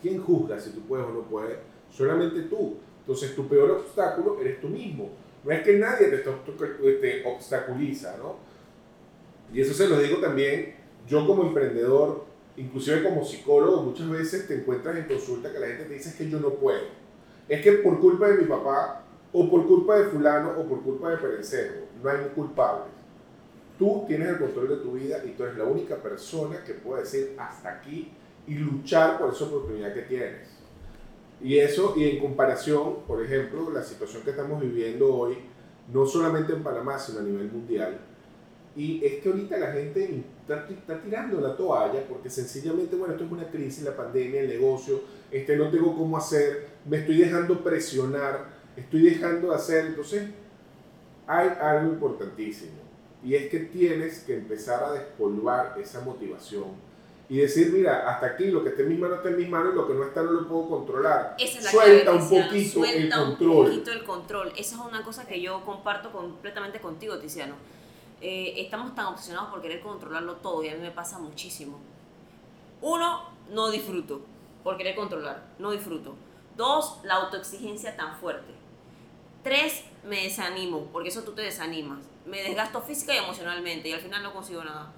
[0.00, 1.58] ¿Quién juzga si tú puedes o no puedes?
[1.90, 2.76] Solamente tú.
[3.08, 5.08] Entonces tu peor obstáculo eres tú mismo.
[5.42, 8.36] No es que nadie te, te obstaculiza, ¿no?
[9.50, 10.74] Y eso se lo digo también,
[11.06, 12.26] yo como emprendedor,
[12.58, 16.28] inclusive como psicólogo, muchas veces te encuentras en consulta que la gente te dice que
[16.28, 16.82] yo no puedo.
[17.48, 21.08] Es que por culpa de mi papá, o por culpa de fulano, o por culpa
[21.08, 22.92] de perencero, no hay culpables.
[23.78, 27.04] Tú tienes el control de tu vida y tú eres la única persona que puede
[27.04, 28.12] decir hasta aquí
[28.46, 30.57] y luchar por esa oportunidad que tienes.
[31.40, 35.36] Y eso, y en comparación, por ejemplo, la situación que estamos viviendo hoy,
[35.92, 37.98] no solamente en Panamá, sino a nivel mundial,
[38.78, 43.32] y es que ahorita la gente está, tirando la toalla porque sencillamente, bueno, esto es
[43.32, 45.00] una crisis, la pandemia, el negocio,
[45.32, 49.86] este, no tengo cómo hacer, me estoy dejando presionar, estoy dejando de hacer.
[49.86, 50.28] Entonces,
[51.26, 52.78] hay algo importantísimo
[53.24, 56.87] y es que tienes que empezar a despolvar esa motivación
[57.30, 59.74] y decir, mira, hasta aquí lo que está en mis manos está en mis manos
[59.74, 61.36] y lo que no está no lo puedo controlar.
[61.38, 63.50] Esa es la Suelta un poquito el control.
[63.50, 64.52] un poquito el control.
[64.56, 67.54] Esa es una cosa que yo comparto completamente contigo, Tiziano.
[68.20, 71.78] Eh, estamos tan obsesionados por querer controlarlo todo y a mí me pasa muchísimo.
[72.80, 74.22] Uno, no disfruto
[74.64, 76.14] por querer controlar, no disfruto.
[76.56, 78.52] Dos, la autoexigencia tan fuerte.
[79.42, 82.00] Tres, me desanimo, porque eso tú te desanimas.
[82.26, 84.92] Me desgasto física y emocionalmente y al final no consigo nada.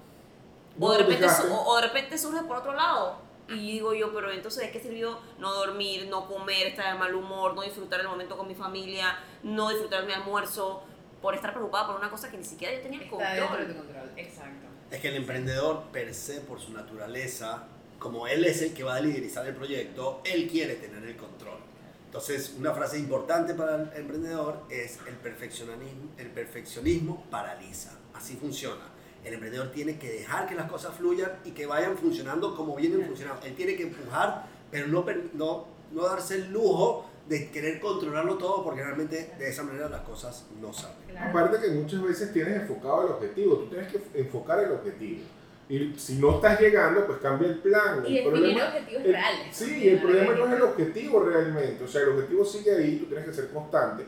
[0.79, 3.17] O de, repente, o, de repente surge por otro lado.
[3.49, 7.13] Y digo yo, pero entonces, ¿de qué sirvió no dormir, no comer, estar de mal
[7.13, 10.83] humor, no disfrutar el momento con mi familia, no disfrutar mi almuerzo,
[11.21, 13.75] por estar preocupada por una cosa que ni siquiera yo tenía el control?
[13.75, 14.11] control.
[14.15, 14.67] Exacto.
[14.89, 17.63] Es que el emprendedor, per se, por su naturaleza,
[17.99, 21.59] como él es el que va a liderizar el proyecto, él quiere tener el control.
[22.05, 27.97] Entonces, una frase importante para el emprendedor es el perfeccionismo, el perfeccionismo paraliza.
[28.13, 28.90] Así funciona
[29.23, 33.05] el emprendedor tiene que dejar que las cosas fluyan y que vayan funcionando como vienen
[33.05, 33.45] funcionando.
[33.45, 38.63] Él tiene que empujar, pero no, no, no darse el lujo de querer controlarlo todo
[38.63, 41.17] porque realmente de esa manera las cosas no salen.
[41.17, 45.21] Aparte que muchas veces tienes enfocado el objetivo, tú tienes que enfocar el objetivo.
[45.69, 48.03] Y si no estás llegando, pues cambia el plan.
[48.05, 49.55] Y el problema, objetivos reales.
[49.55, 51.83] Sí, el problema no es el objetivo realmente.
[51.85, 54.03] O sea, el objetivo sigue ahí, tú tienes que ser constante.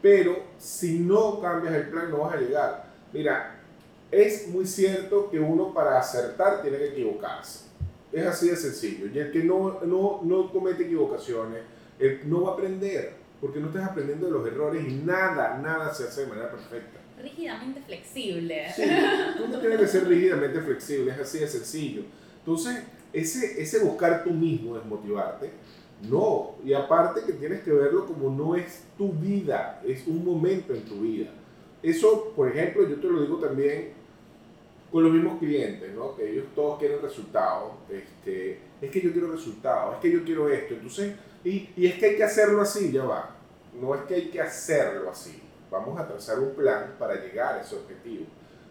[0.00, 2.84] Pero si no cambias el plan, no vas a llegar.
[3.12, 3.57] Mira,
[4.10, 7.66] es muy cierto que uno para acertar tiene que equivocarse.
[8.12, 9.06] Es así de sencillo.
[9.12, 11.60] Y el que no, no, no comete equivocaciones,
[11.98, 15.92] él no va a aprender, porque no estás aprendiendo de los errores y nada, nada
[15.92, 16.98] se hace de manera perfecta.
[17.20, 18.66] Rígidamente flexible.
[18.74, 18.82] Sí,
[19.36, 22.02] tú no tienes que ser rígidamente flexible, es así de sencillo.
[22.38, 25.50] Entonces, ese, ese buscar tú mismo, desmotivarte,
[26.08, 26.54] no.
[26.64, 30.82] Y aparte que tienes que verlo como no es tu vida, es un momento en
[30.82, 31.30] tu vida.
[31.82, 33.97] Eso, por ejemplo, yo te lo digo también
[34.90, 36.16] con los mismos clientes, ¿no?
[36.16, 37.72] Que ellos todos quieren resultados.
[37.90, 40.74] Este, es que yo quiero resultados, es que yo quiero esto.
[40.74, 43.36] Entonces, y, y, es que hay que hacerlo así, ya va.
[43.80, 45.42] No es que hay que hacerlo así.
[45.70, 48.24] Vamos a trazar un plan para llegar a ese objetivo.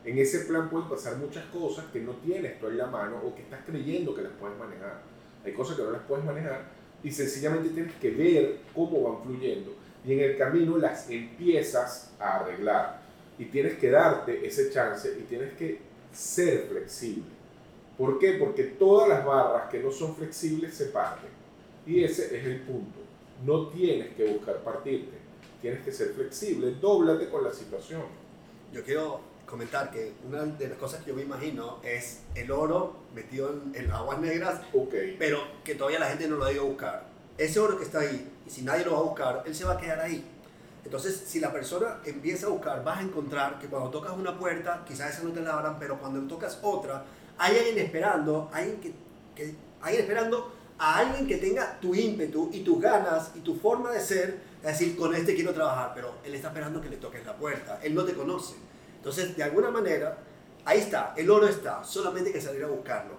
[0.03, 3.35] En ese plan pueden pasar muchas cosas que no tienes tú en la mano o
[3.35, 5.01] que estás creyendo que las puedes manejar.
[5.43, 6.61] Hay cosas que no las puedes manejar
[7.03, 9.75] y sencillamente tienes que ver cómo van fluyendo
[10.05, 13.01] y en el camino las empiezas a arreglar.
[13.37, 15.79] Y tienes que darte ese chance y tienes que
[16.17, 17.37] ser flexible.
[17.97, 18.33] ¿Por qué?
[18.33, 21.29] Porque todas las barras que no son flexibles se parten.
[21.85, 22.99] Y ese es el punto.
[23.45, 25.15] No tienes que buscar partirte.
[25.61, 26.75] Tienes que ser flexible.
[26.81, 28.01] Dóblate con la situación.
[28.73, 32.95] Yo quiero comentar que una de las cosas que yo me imagino es el oro
[33.13, 35.15] metido en, aguas negras, okay.
[35.17, 37.07] pero que todavía la gente no lo ha ido a buscar.
[37.37, 39.73] Ese oro que está ahí, y si nadie lo va a buscar, él se va
[39.73, 40.23] a quedar ahí.
[40.87, 44.85] Entonces, si la persona empieza a buscar, vas a encontrar que cuando tocas una puerta,
[44.87, 47.03] quizás esa no te la abran, pero cuando tocas otra,
[47.37, 48.93] hay alguien esperando, alguien que,
[49.35, 53.91] que alguien esperando a alguien que tenga tu ímpetu y tus ganas y tu forma
[53.91, 57.25] de ser, es decir, con este quiero trabajar, pero él está esperando que le toques
[57.25, 58.55] la puerta, él no te conoce.
[58.95, 60.17] Entonces, de alguna manera,
[60.63, 63.15] ahí está, el oro está, solamente hay que salir a buscarlo.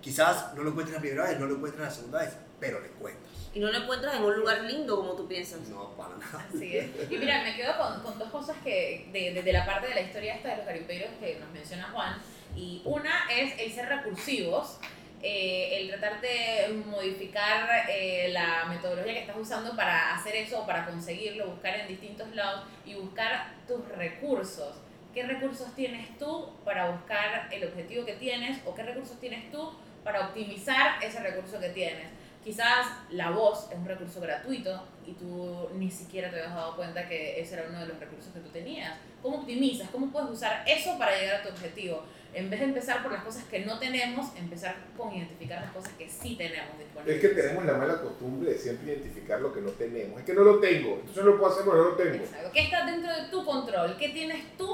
[0.00, 2.86] Quizás no lo encuentres la primera vez, no lo encuentres la segunda vez, pero lo
[2.86, 5.60] encuentras y no lo encuentras en un lugar lindo como tú piensas.
[5.68, 6.44] No, para nada.
[6.52, 6.86] Así es.
[7.08, 10.00] Y mira, me quedo con, con dos cosas que, de, de, la parte de la
[10.00, 12.20] historia esta de los garimpeiros que nos menciona Juan.
[12.56, 14.78] Y una es el ser recursivos,
[15.22, 20.66] eh, el tratar de modificar eh, la metodología que estás usando para hacer eso o
[20.66, 24.76] para conseguirlo, buscar en distintos lados y buscar tus recursos.
[25.14, 29.72] qué recursos tienes tú para buscar el objetivo que tienes o qué recursos tienes tú
[30.02, 32.08] para optimizar ese recurso que tienes.
[32.44, 37.08] Quizás la voz es un recurso gratuito y tú ni siquiera te habías dado cuenta
[37.08, 38.98] que ese era uno de los recursos que tú tenías.
[39.22, 39.88] ¿Cómo optimizas?
[39.88, 42.04] ¿Cómo puedes usar eso para llegar a tu objetivo?
[42.34, 45.92] En vez de empezar por las cosas que no tenemos, empezar con identificar las cosas
[45.92, 47.16] que sí tenemos disponibles.
[47.16, 50.20] Es que tenemos la mala costumbre de siempre identificar lo que no tenemos.
[50.20, 52.24] Es que no lo tengo, entonces no lo puedo hacer porque no lo tengo.
[52.24, 52.50] Exacto.
[52.52, 53.96] ¿Qué está dentro de tu control?
[53.96, 54.68] ¿Qué tienes tú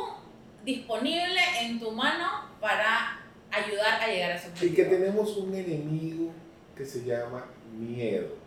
[0.64, 3.20] disponible en tu mano para
[3.52, 4.72] ayudar a llegar a ese objetivo?
[4.72, 6.32] Y que tenemos un enemigo
[6.74, 7.44] que se llama
[7.78, 8.40] miedo.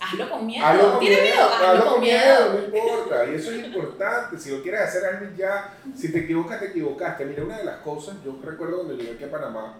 [0.00, 0.64] Hazlo con miedo.
[0.64, 1.50] Hazlo con ¿Tienes miedo, miedo?
[1.50, 3.26] hazlo con miedo, no importa.
[3.26, 4.38] Y eso es importante.
[4.38, 5.74] Si lo quieres hacer, algo ya.
[5.96, 7.24] Si te equivocas, te equivocaste.
[7.24, 9.74] Mira, una de las cosas, yo recuerdo cuando llegué aquí a Panamá,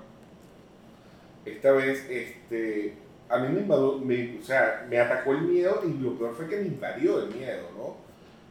[1.45, 2.95] esta vez, este,
[3.29, 6.49] a mí me invadió, me, o sea, me atacó el miedo y lo peor fue
[6.49, 7.97] que me invadió el miedo, ¿no?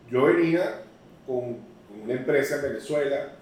[0.09, 0.83] Yo venía
[1.27, 3.33] con, con una empresa en Venezuela,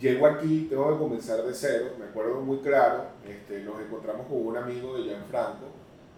[0.00, 4.46] llego aquí, tengo que comenzar de cero, me acuerdo muy claro, este, nos encontramos con
[4.46, 5.66] un amigo de Gianfranco,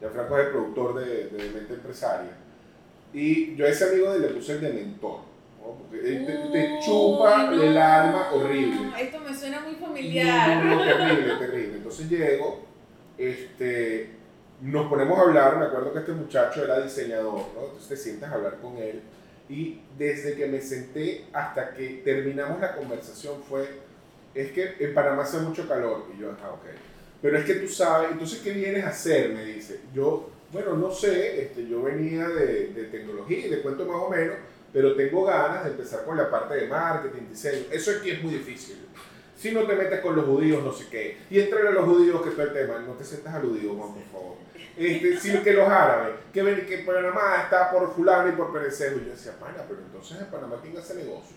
[0.00, 2.36] Gianfranco es el productor de, de Mente Empresaria,
[3.12, 5.20] y yo a ese amigo le puse el de mentor,
[5.60, 5.74] ¿no?
[5.74, 7.62] porque te, te chupa no.
[7.62, 8.92] el alma horrible.
[9.00, 10.64] Esto me suena muy familiar.
[10.64, 11.76] no, terrible, terrible.
[11.78, 12.60] Entonces llego,
[13.18, 14.10] este,
[14.60, 17.64] nos ponemos a hablar, me acuerdo que este muchacho era diseñador, ¿no?
[17.64, 19.02] Entonces te sientas a hablar con él
[19.50, 23.68] y desde que me senté hasta que terminamos la conversación fue,
[24.32, 26.66] es que en Panamá hace mucho calor y yo, ah, ok.
[27.20, 29.30] Pero es que tú sabes, entonces, ¿qué vienes a hacer?
[29.30, 29.80] Me dice.
[29.92, 34.08] Yo, bueno, no sé, este, yo venía de, de tecnología y le cuento más o
[34.08, 34.36] menos,
[34.72, 37.64] pero tengo ganas de empezar con la parte de marketing, diseño.
[37.72, 38.76] Eso aquí es muy difícil.
[39.40, 41.16] Si no te metes con los judíos, no sé qué.
[41.30, 44.36] Y entre los judíos, que todo el tema, no te sientas aludido, Juan, por favor.
[44.76, 48.98] Este, sino que los árabes, que, ven, que Panamá está por fulano y por perecejo.
[48.98, 51.36] Y yo decía, pana, pero entonces en Panamá quién hace negocio.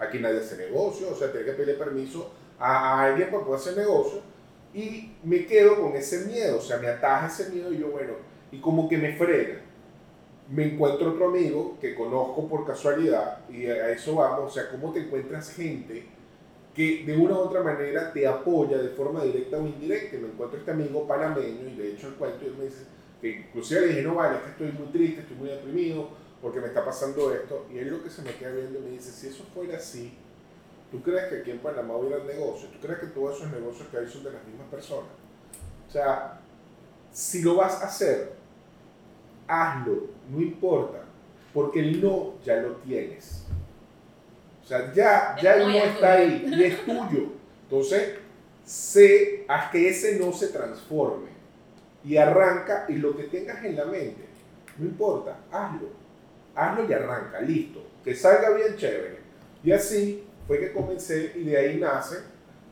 [0.00, 3.76] Aquí nadie hace negocio, o sea, tiene que pedirle permiso a, alguien para poder hacer
[3.76, 4.22] negocio.
[4.74, 8.14] Y me quedo con ese miedo, o sea, me ataja ese miedo y yo, bueno,
[8.50, 9.60] y como que me frena.
[10.48, 14.92] Me encuentro otro amigo que conozco por casualidad y a eso vamos, o sea, cómo
[14.92, 16.18] te encuentras gente
[16.74, 20.16] que de una u otra manera te apoya de forma directa o indirecta.
[20.18, 22.84] Me encuentro este amigo panameño y de hecho el cuento y me dice,
[23.20, 26.08] que inclusive le dije, no vale, es que estoy muy triste, estoy muy deprimido
[26.40, 27.66] porque me está pasando esto.
[27.72, 30.12] Y él lo que se me queda viendo me dice, si eso fuera así,
[30.90, 32.72] ¿tú crees que aquí en Panamá hubiera negocios?
[32.72, 35.10] ¿Tú crees que todos esos negocios que hay son de las mismas personas?
[35.88, 36.40] O sea,
[37.12, 38.32] si lo vas a hacer,
[39.46, 41.02] hazlo, no importa,
[41.52, 43.44] porque el no ya lo tienes.
[44.70, 47.32] Sea, ya, ya el no está ahí y es tuyo.
[47.64, 48.18] Entonces,
[48.64, 51.30] sé, haz que ese no se transforme
[52.04, 54.24] y arranca y lo que tengas en la mente,
[54.78, 55.88] no importa, hazlo.
[56.54, 57.84] Hazlo y arranca, listo.
[58.04, 59.18] Que salga bien chévere.
[59.64, 62.18] Y así fue que comencé y de ahí nace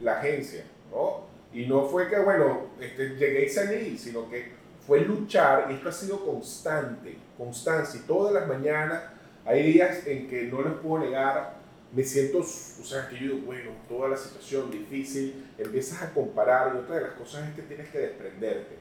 [0.00, 1.26] la agencia, ¿no?
[1.52, 4.52] Y no fue que, bueno, este, llegué y salí, sino que
[4.86, 7.98] fue luchar y esto ha sido constante, constancia.
[8.00, 9.02] Y todas las mañanas
[9.44, 11.57] hay días en que no les puedo negar,
[11.92, 16.74] me siento, o sea, que yo digo, bueno, toda la situación difícil, empiezas a comparar
[16.74, 18.76] y otra de las cosas es que tienes que desprenderte.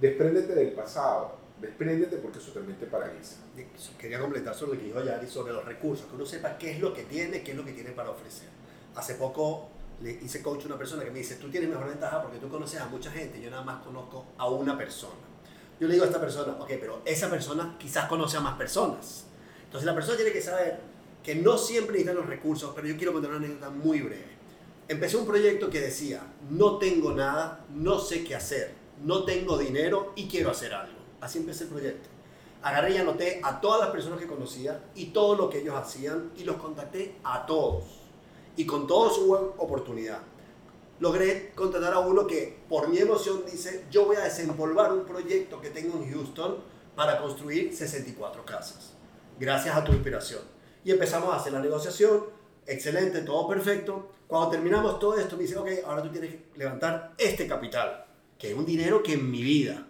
[0.00, 3.36] Despréndete del pasado, despréndete porque eso también te paraliza.
[3.98, 6.80] Quería completar sobre lo que dijo Yari sobre los recursos, que uno sepa qué es
[6.80, 8.48] lo que tiene, qué es lo que tiene para ofrecer.
[8.94, 12.22] Hace poco le hice coach a una persona que me dice, tú tienes mejor ventaja
[12.22, 15.14] porque tú conoces a mucha gente, yo nada más conozco a una persona.
[15.80, 19.26] Yo le digo a esta persona, ok, pero esa persona quizás conoce a más personas.
[19.64, 20.93] Entonces la persona tiene que saber
[21.24, 24.34] que no siempre necesitan los recursos, pero yo quiero contar una anécdota muy breve.
[24.86, 30.12] Empecé un proyecto que decía, no tengo nada, no sé qué hacer, no tengo dinero
[30.14, 30.98] y quiero hacer algo.
[31.22, 32.10] Así empecé el proyecto.
[32.62, 36.30] Agarré y anoté a todas las personas que conocía y todo lo que ellos hacían
[36.36, 37.84] y los contacté a todos.
[38.56, 40.20] Y con todos hubo oportunidad.
[41.00, 45.60] Logré contratar a uno que por mi emoción dice, yo voy a desempolvar un proyecto
[45.60, 46.58] que tengo en Houston
[46.94, 48.92] para construir 64 casas.
[49.38, 50.53] Gracias a tu inspiración.
[50.84, 52.24] Y empezamos a hacer la negociación,
[52.66, 54.10] excelente, todo perfecto.
[54.26, 58.04] Cuando terminamos todo esto, me dice, ok, ahora tú tienes que levantar este capital,
[58.38, 59.86] que es un dinero que en mi vida,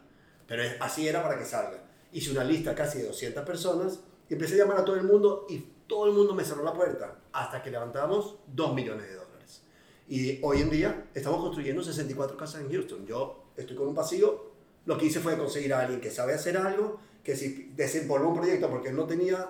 [0.47, 1.83] pero así era para que salga.
[2.13, 5.47] Hice una lista casi de 200 personas y empecé a llamar a todo el mundo
[5.49, 9.63] y todo el mundo me cerró la puerta hasta que levantamos 2 millones de dólares.
[10.09, 13.07] Y hoy en día estamos construyendo 64 casas en Houston.
[13.07, 14.53] Yo estoy con un pasillo,
[14.87, 18.37] lo que hice fue conseguir a alguien que sabe hacer algo, que si desempolvó un
[18.37, 19.49] proyecto porque él no tenía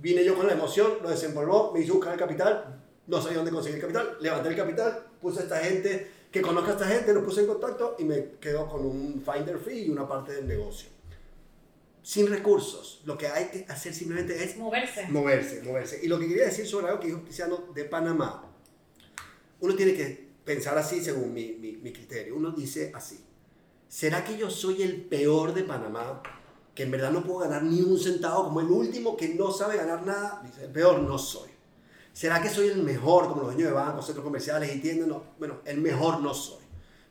[0.00, 3.50] Vine yo con la emoción, lo desempolvó, me hizo buscar el capital, no sabía dónde
[3.52, 7.12] conseguir el capital, levanté el capital, puse a esta gente, que conozca a esta gente,
[7.12, 10.46] nos puse en contacto y me quedo con un finder fee y una parte del
[10.46, 10.88] negocio.
[12.02, 13.02] sin recursos.
[13.04, 15.06] Lo que hay que hacer simplemente es Moverse.
[15.08, 16.00] moverse, moverse.
[16.02, 18.50] Y lo que quería decir sobre algo que dijo Cristiano de Panamá,
[19.60, 22.36] uno tiene que pensar así según mi, mi, mi criterio.
[22.36, 23.20] Uno dice así,
[23.88, 26.22] ¿será que yo soy el peor de Panamá?
[26.74, 29.76] Que en verdad no puedo ganar ni un centavo, como el último que no sabe
[29.76, 31.50] ganar nada, dice, peor no soy.
[32.12, 35.08] ¿Será que soy el mejor, como los dueños de bancos, centros comerciales y tiendas?
[35.08, 36.62] No, bueno, el mejor no soy.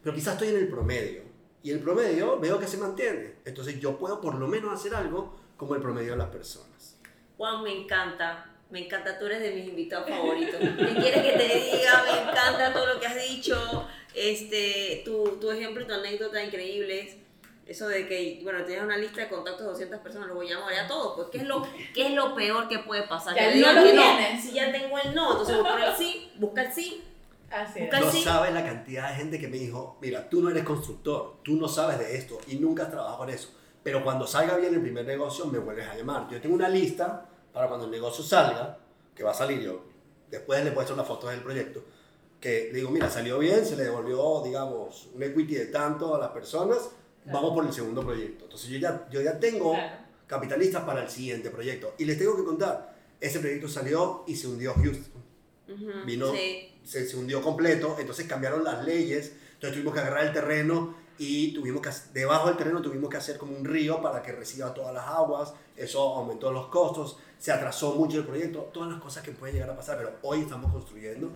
[0.03, 1.23] Pero quizás estoy en el promedio.
[1.63, 3.35] Y el promedio veo que se mantiene.
[3.45, 6.97] Entonces yo puedo por lo menos hacer algo como el promedio de las personas.
[7.37, 8.45] Juan, me encanta.
[8.69, 10.59] Me encanta, tú eres de mis invitados favoritos.
[10.59, 12.03] ¿Qué quieres que te diga?
[12.03, 13.87] Me encanta todo lo que has dicho.
[14.13, 17.17] Este, tu, tu ejemplo y tu anécdota increíbles.
[17.69, 20.55] Eso de que, bueno, tienes una lista de contactos de 200 personas, los voy a
[20.55, 21.15] llamar a todos.
[21.15, 21.61] Pues, ¿qué es lo,
[21.93, 23.35] qué es lo peor que puede pasar?
[23.35, 24.01] Que te no lo que no.
[24.41, 27.03] Si ya tengo el no, entonces voy por el sí, busca el sí.
[27.51, 27.81] Así.
[27.81, 30.63] Busca- No Casi- sabes la cantidad de gente que me dijo, mira, tú no eres
[30.63, 33.53] constructor, tú no sabes de esto y nunca has trabajado en eso.
[33.83, 36.27] Pero cuando salga bien el primer negocio, me vuelves a llamar.
[36.29, 38.77] Yo tengo una lista para cuando el negocio salga,
[39.15, 39.83] que va a salir yo.
[40.29, 41.83] Después le puesto las fotos del proyecto.
[42.39, 46.19] Que le digo, mira, salió bien, se le devolvió, digamos, un equity de tanto a
[46.19, 46.89] las personas,
[47.31, 48.45] vamos por el segundo proyecto.
[48.45, 49.95] Entonces yo ya, yo ya tengo Claro.
[50.27, 51.93] capitalistas para el siguiente proyecto.
[51.97, 55.21] Y les tengo que contar, ese proyecto salió y se hundió Houston
[55.67, 56.71] Ujú, vino, Sí.
[56.83, 61.53] se, se hundió completo, entonces cambiaron las leyes, entonces tuvimos que agarrar el terreno y
[61.53, 64.93] tuvimos que, debajo del terreno tuvimos que hacer como un río para que reciba todas
[64.93, 69.31] las aguas, eso aumentó los costos, se atrasó mucho el proyecto, todas las cosas que
[69.31, 71.29] pueden llegar a pasar, pero hoy estamos construyendo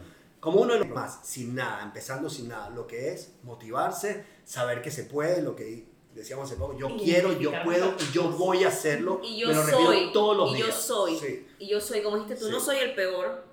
[0.44, 4.82] como uno de los más, sin nada, empezando sin nada, lo que es motivarse, saber
[4.82, 8.64] que se puede, lo que decíamos hace poco, yo quiero, yo puedo y yo voy
[8.66, 10.12] a hacerlo, Y yo me lo repito soy.
[10.12, 10.68] todos los y días.
[10.68, 11.18] yo soy.
[11.18, 11.48] Sí.
[11.60, 12.52] Y yo soy, como dijiste tú, Sí.
[12.52, 13.46] no soy el peor.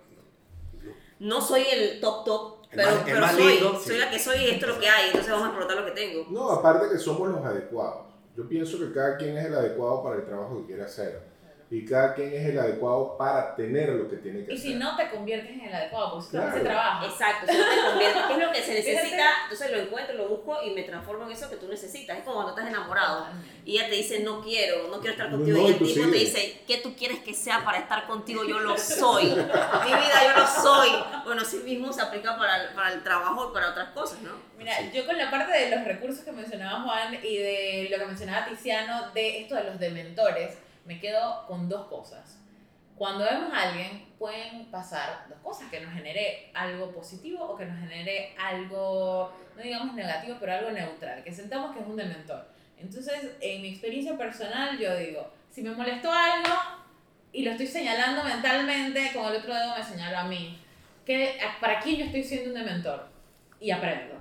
[1.21, 2.57] No soy el top top.
[2.71, 3.53] El Pero, más- pero soy.
[3.55, 3.99] lindo, soy sí.
[3.99, 5.07] la que soy y esto es lo que hay.
[5.09, 6.27] Entonces vamos a explotar lo que tengo.
[6.31, 8.07] No, aparte que somos los adecuados.
[8.37, 11.21] Yo pienso que cada quien es el adecuado para el trabajo que quiere hacer.
[11.73, 14.71] Y cada quien es el adecuado para tener lo que tiene que Y hacer.
[14.73, 16.49] si no te conviertes en el adecuado, pues Claro.
[16.57, 17.07] ese trabajo.
[17.07, 19.25] Exacto, si no te conviertes, ¿qué es lo que se necesita?
[19.45, 22.19] Entonces lo encuentro, lo busco y me transformo en eso que tú necesitas.
[22.19, 23.29] Es como cuando estás enamorado
[23.65, 25.59] y ella te dice, no quiero, no quiero estar No, contigo.
[25.59, 28.43] no, y y el tipo te dice, ¿qué tú quieres que sea para estar contigo?
[28.45, 29.27] Yo lo soy.
[29.27, 30.89] Mi vida, yo lo soy.
[31.25, 34.33] Bueno, sí mismo se aplica para el, para el trabajo y para otras cosas, ¿no?
[34.59, 38.07] Mira, yo con la parte de los recursos que mencionaba Juan y de lo que
[38.07, 42.39] mencionaba Tiziano, de esto de los dementores, me quedo con dos cosas.
[42.97, 47.65] Cuando vemos a alguien, pueden pasar dos cosas, que nos genere algo positivo o que
[47.65, 52.47] nos genere algo, no digamos negativo, pero algo neutral, que sentamos que es un dementor.
[52.77, 56.55] Entonces, en mi experiencia personal, yo digo, si me molestó algo
[57.33, 60.59] y lo estoy señalando mentalmente, con el otro dedo me señalo a mí,
[61.07, 63.09] que, ¿para quién yo estoy siendo un dementor?
[63.61, 64.17] Y aprendo.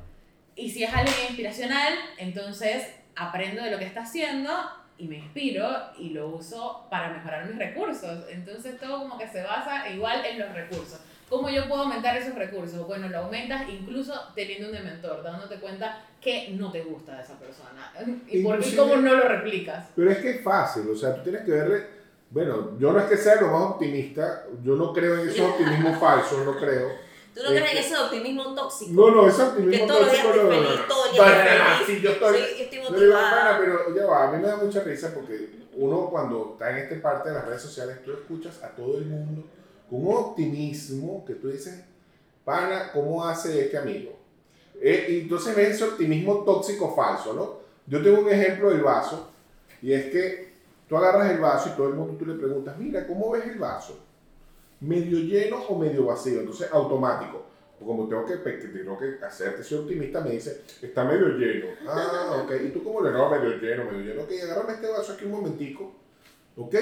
[0.55, 4.51] Y si es alguien inspiracional, entonces aprendo de lo que está haciendo
[4.99, 5.65] y me inspiro
[5.97, 8.25] y lo uso para mejorar mis recursos.
[8.29, 10.99] Entonces todo como que se basa igual en los recursos.
[11.29, 12.85] ¿Cómo yo puedo aumentar esos recursos?
[12.87, 17.37] Bueno, lo aumentas incluso teniendo un dementor, dándote cuenta que no te gusta de esa
[17.39, 17.93] persona.
[18.27, 19.87] ¿Y, por, Inclusive- cómo no lo replicas?
[19.95, 21.99] Pero es que es fácil, o sea, tú tienes que verle.
[22.31, 25.93] Bueno, yo no es que sea lo más optimista, yo no creo en ese optimismo
[25.99, 26.89] falso, no creo.
[27.33, 28.91] ¿Tú no crees Es en que- ese optimismo tóxico?
[28.93, 31.85] No, no, ese optimismo tóxico no, no, feliz, no.
[31.85, 32.41] sí, yo estoy.
[32.89, 33.29] Motivada.
[33.31, 36.77] "Pana, pero ya va, a mí me da mucha risa porque uno cuando está en
[36.77, 39.43] esta parte de las redes sociales, tú escuchas a todo el mundo
[39.89, 41.83] con un optimismo que tú dices,
[42.43, 44.17] pana, ¿cómo hace este amigo?
[44.81, 47.59] Eh, y entonces ves ese optimismo tóxico falso, ¿no?
[47.85, 49.29] Yo tengo un ejemplo del vaso
[49.81, 50.53] y es que
[50.87, 53.59] tú agarras el vaso y todo el mundo tú le preguntas, mira, ¿cómo ves el
[53.59, 53.99] vaso?
[54.81, 56.39] ¿Medio lleno o medio vacío?
[56.39, 57.45] Entonces, automático.
[57.85, 61.67] Como tengo que, tengo que hacerte, soy optimista, me dice, está medio lleno.
[61.87, 62.51] Ah, ok.
[62.65, 64.23] ¿Y tú cómo le no, medio lleno, medio lleno?
[64.23, 65.93] Ok, agárrame este vaso aquí un momentico.
[66.57, 66.75] Ok.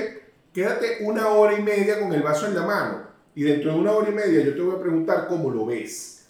[0.51, 3.07] Quédate una hora y media con el vaso en la mano.
[3.35, 6.29] Y dentro de una hora y media yo te voy a preguntar cómo lo ves.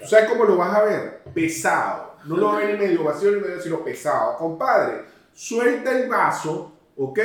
[0.00, 1.22] ¿Tú sabes cómo lo vas a ver?
[1.34, 2.14] Pesado.
[2.26, 4.36] No lo vas a ver ni medio vacío ni medio, sino pesado.
[4.36, 5.02] Compadre,
[5.32, 7.18] suelta el vaso, ¿ok?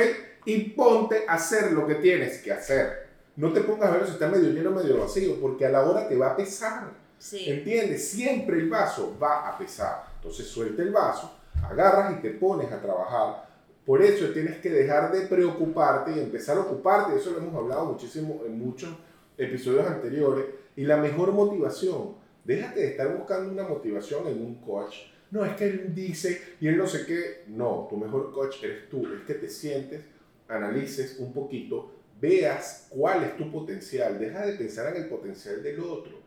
[0.44, 2.99] Y ponte a hacer lo que tienes que hacer.
[3.40, 5.88] No te pongas a ver si está medio lleno o medio vacío, porque a la
[5.88, 6.90] hora te va a pesar.
[7.16, 7.48] Sí.
[7.48, 8.06] ¿Entiendes?
[8.06, 10.04] Siempre el vaso va a pesar.
[10.16, 13.48] Entonces suelta el vaso, agarras y te pones a trabajar.
[13.86, 17.16] Por eso tienes que dejar de preocuparte y empezar a ocuparte.
[17.16, 18.90] Eso lo hemos hablado muchísimo en muchos
[19.38, 20.44] episodios anteriores.
[20.76, 24.96] Y la mejor motivación, déjate de estar buscando una motivación en un coach.
[25.30, 27.44] No, es que él dice y él no sé qué.
[27.48, 29.02] No, tu mejor coach eres tú.
[29.14, 30.02] Es que te sientes,
[30.46, 34.18] analices un poquito, veas cuál es tu potencial.
[34.18, 36.20] Deja de pensar en el potencial del otro.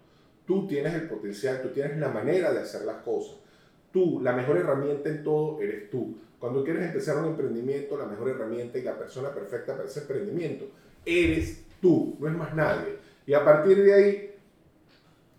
[0.45, 3.35] Tú tienes el potencial, tú tienes la manera de hacer las cosas.
[3.91, 6.17] Tú, la mejor herramienta en todo eres tú.
[6.39, 10.65] Cuando quieres empezar un emprendimiento, la mejor herramienta y la persona perfecta para ese emprendimiento
[11.05, 12.97] eres tú, no es más nadie.
[13.25, 14.35] Y a partir de ahí,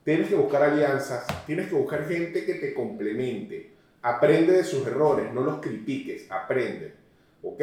[0.04, 3.72] tienes que buscar alianzas, tienes que buscar gente que te complemente.
[4.02, 6.94] Aprende de sus errores, no los critiques, aprende.
[7.42, 7.60] ¿Ok?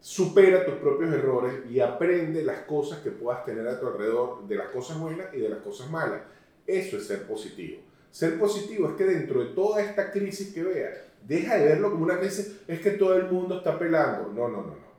[0.00, 4.56] Supera tus propios errores y aprende las cosas que puedas tener a tu alrededor, de
[4.56, 6.22] las cosas buenas y de las cosas malas.
[6.66, 7.82] Eso es ser positivo.
[8.10, 10.94] Ser positivo es que dentro de toda esta crisis que veas,
[11.26, 14.32] deja de verlo como una crisis, es que todo el mundo está pelando.
[14.32, 14.90] No, no, no, no.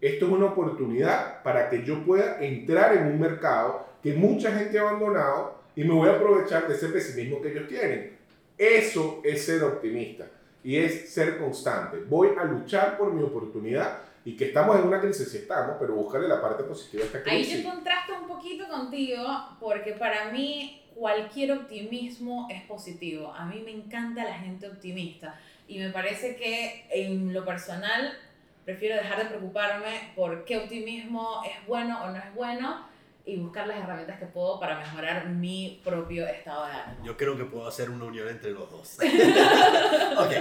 [0.00, 4.78] Esto es una oportunidad para que yo pueda entrar en un mercado que mucha gente
[4.78, 8.16] ha abandonado y me voy a aprovechar de ese pesimismo que ellos tienen.
[8.56, 10.26] Eso es ser optimista
[10.62, 11.98] y es ser constante.
[12.08, 15.94] Voy a luchar por mi oportunidad y que estamos en una crisis, sí estamos, pero
[15.94, 17.54] buscarle la parte positiva a esta crisis.
[17.54, 19.24] Ahí yo contrasto un poquito contigo
[19.60, 23.32] porque para mí cualquier optimismo es positivo.
[23.32, 28.18] A mí me encanta la gente optimista y me parece que en lo personal
[28.64, 32.84] prefiero dejar de preocuparme por qué optimismo es bueno o no es bueno
[33.24, 37.04] y buscar las herramientas que puedo para mejorar mi propio estado de ánimo.
[37.04, 38.98] Yo creo que puedo hacer una unión entre los dos.
[40.18, 40.32] ok,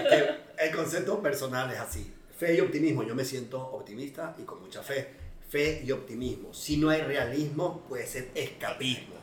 [0.57, 2.14] el concepto personal es así.
[2.37, 3.03] Fe y optimismo.
[3.03, 5.07] Yo me siento optimista y con mucha fe.
[5.49, 6.53] Fe y optimismo.
[6.53, 9.15] Si no hay realismo, puede ser escapismo.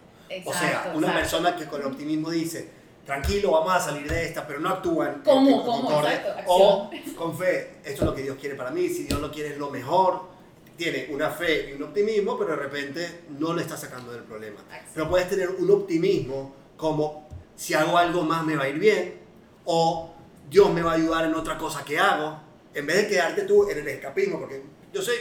[0.44, 2.68] o sea, una persona que con optimismo dice,
[3.04, 5.22] tranquilo, vamos a salir de esta, pero no actúan.
[5.24, 5.64] ¿Cómo?
[5.64, 6.02] ¿Cómo?
[6.46, 9.50] o con fe, esto es lo que Dios quiere para mí, si Dios lo quiere
[9.50, 10.32] es lo mejor.
[10.76, 14.60] Tiene una fe y un optimismo, pero de repente no le está sacando del problema.
[14.94, 19.20] Pero puedes tener un optimismo como si hago algo más me va a ir bien,
[19.64, 20.12] o
[20.50, 22.40] Dios me va a ayudar en otra cosa que hago,
[22.74, 24.62] en vez de quedarte tú en el escapismo, porque
[24.92, 25.12] yo sé,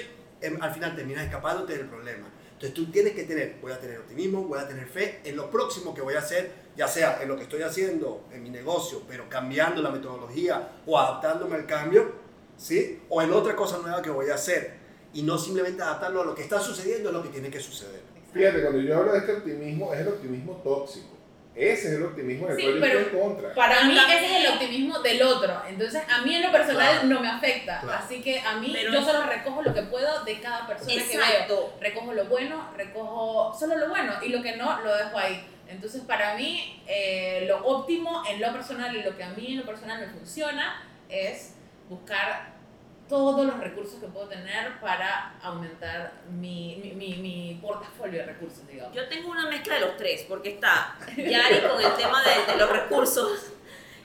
[0.41, 2.27] em, al final terminas escapándote del problema.
[2.53, 5.49] Entonces tú tienes que tener, voy a tener optimismo, voy a tener fe en lo
[5.49, 9.01] próximo que voy a hacer, ya sea en lo que estoy haciendo en mi negocio,
[9.07, 12.11] pero cambiando la metodología o adaptándome al cambio,
[12.57, 13.01] ¿sí?
[13.09, 14.75] O en otra cosa nueva que voy a hacer
[15.13, 18.01] y no simplemente adaptarlo a lo que está sucediendo, a lo que tiene que suceder.
[18.31, 21.17] Fíjate, cuando yo hablo de este optimismo, es el optimismo tóxico.
[21.53, 23.53] Ese es el optimismo del cual yo estoy en contra.
[23.53, 25.61] Para mí ese es el optimismo del otro.
[25.67, 27.81] Entonces a mí en lo personal no me afecta.
[27.97, 31.73] Así que a mí yo solo recojo lo que puedo de cada persona que veo.
[31.79, 35.45] Recojo lo bueno, recojo solo lo bueno y lo que no lo dejo ahí.
[35.67, 39.59] Entonces para mí eh, lo óptimo en lo personal y lo que a mí en
[39.59, 41.55] lo personal me funciona es
[41.89, 42.60] buscar
[43.11, 48.95] todos los recursos que puedo tener para aumentar mi, mi, mi, portafolio de recursos, digamos.
[48.95, 52.69] Yo tengo una mezcla de los tres, porque está Yari con el tema de, los
[52.69, 53.51] recursos.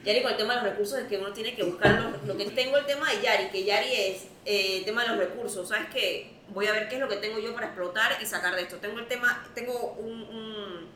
[0.05, 2.47] Yari con el tema de los recursos es que uno tiene que buscar lo, que
[2.47, 5.69] tengo el tema de Yari, que Yari es eh, el tema de los recursos.
[5.69, 6.41] ¿Sabes qué?
[6.49, 8.79] Voy a ver qué es lo que tengo yo para explotar y sacar de esto.
[8.79, 10.91] Tengo el tema, tengo un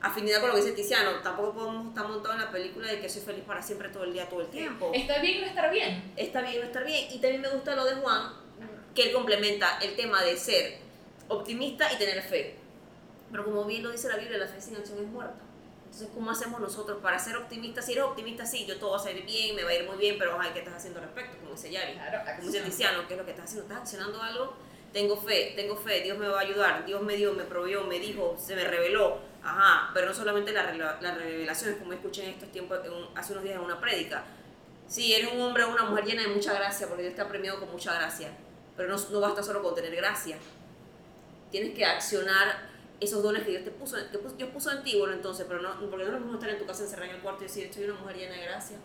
[0.00, 1.20] afinidad con lo que dice Tiziano.
[1.22, 4.12] Tampoco podemos estar montados en la película de que soy feliz para siempre todo el
[4.12, 4.90] día, todo el tiempo.
[4.94, 6.12] Está bien no estar bien.
[6.16, 7.08] Está bien no estar bien.
[7.10, 8.32] Y también me gusta lo de Juan,
[8.94, 10.78] que él complementa el tema de ser
[11.28, 12.56] optimista y tener fe.
[13.30, 15.44] Pero como bien lo dice la Biblia, la fe sin acción es muerta.
[15.84, 17.86] Entonces, ¿cómo hacemos nosotros para ser optimistas?
[17.86, 19.96] Si eres optimista, sí, yo todo va a salir bien, me va a ir muy
[19.96, 21.38] bien, pero ay, ¿qué estás haciendo al respecto?
[21.38, 21.98] Como dice Yari,
[22.36, 23.66] como dice Tiziano, ¿qué es lo que estás haciendo?
[23.66, 24.54] ¿Estás accionando algo?
[24.92, 27.98] Tengo fe, tengo fe, Dios me va a ayudar, Dios me dio, me proveyó, me
[27.98, 29.18] dijo, se me reveló
[29.48, 32.78] Ajá, pero no solamente la, la revelación, como escuché en estos tiempos,
[33.14, 34.24] hace unos días en una prédica.
[34.86, 37.28] Sí, eres un hombre o una mujer llena de mucha gracia, porque Dios te ha
[37.28, 38.30] premiado con mucha gracia.
[38.76, 40.36] Pero no, no basta solo con tener gracia.
[41.50, 42.68] Tienes que accionar
[43.00, 45.78] esos dones que Dios te puso, que Dios puso en ti, bueno, entonces, pero no,
[45.88, 47.66] porque no es lo mismo estar en tu casa encerrado en el cuarto y decir,
[47.66, 48.76] estoy una mujer llena de gracia.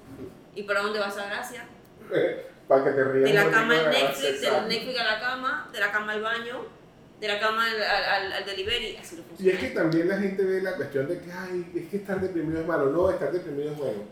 [0.56, 1.68] ¿Y para dónde vas a gracia?
[2.70, 3.30] para que te rías.
[3.30, 6.83] De la cama al Netflix, de Netflix a la cama, de la cama al baño
[7.24, 10.44] de la cama al, al, al delivery, así lo Y es que también la gente
[10.44, 12.88] ve la cuestión de que, ay, es que estar deprimido es malo.
[12.88, 14.04] No, estar deprimido es bueno.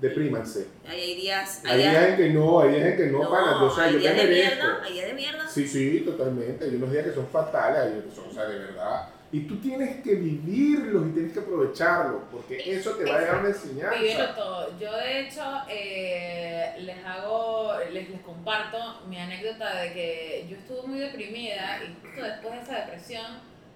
[0.00, 0.66] Deprímanse.
[0.86, 1.62] hay días.
[1.64, 3.62] Hay, días, en que no, hay días en que no, no para.
[3.62, 5.48] O sea, hay yo días de mierda, hay días de mierda.
[5.48, 6.64] Sí, sí, totalmente.
[6.64, 9.08] Hay unos días que son fatales, hay otros son, o sea, de verdad.
[9.32, 13.40] Y tú tienes que vivirlos y tienes que aprovecharlos, porque eso te va a dejar
[13.40, 13.98] una enseñanza.
[13.98, 14.78] Vivirlo todo.
[14.78, 20.86] Yo, de hecho, eh, les hago, les, les comparto mi anécdota de que yo estuve
[20.86, 23.26] muy deprimida y justo después de esa depresión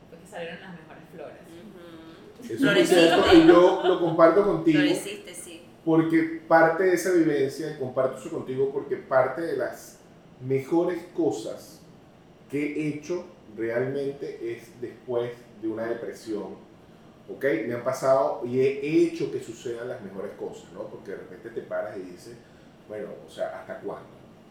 [0.09, 1.51] fue que salieron las mejores flores.
[2.49, 4.81] Eso es cierto y yo lo comparto contigo.
[4.95, 5.63] sí.
[5.85, 9.99] Porque parte de esa vivencia, y comparto eso contigo, porque parte de las
[10.41, 11.81] mejores cosas
[12.51, 13.25] que he hecho
[13.57, 15.31] realmente es después
[15.61, 16.57] de una depresión.
[17.29, 17.45] ¿Ok?
[17.67, 20.85] Me han pasado y he hecho que sucedan las mejores cosas, ¿no?
[20.89, 22.35] Porque de repente te paras y dices,
[22.89, 24.09] bueno, o sea, ¿hasta cuándo?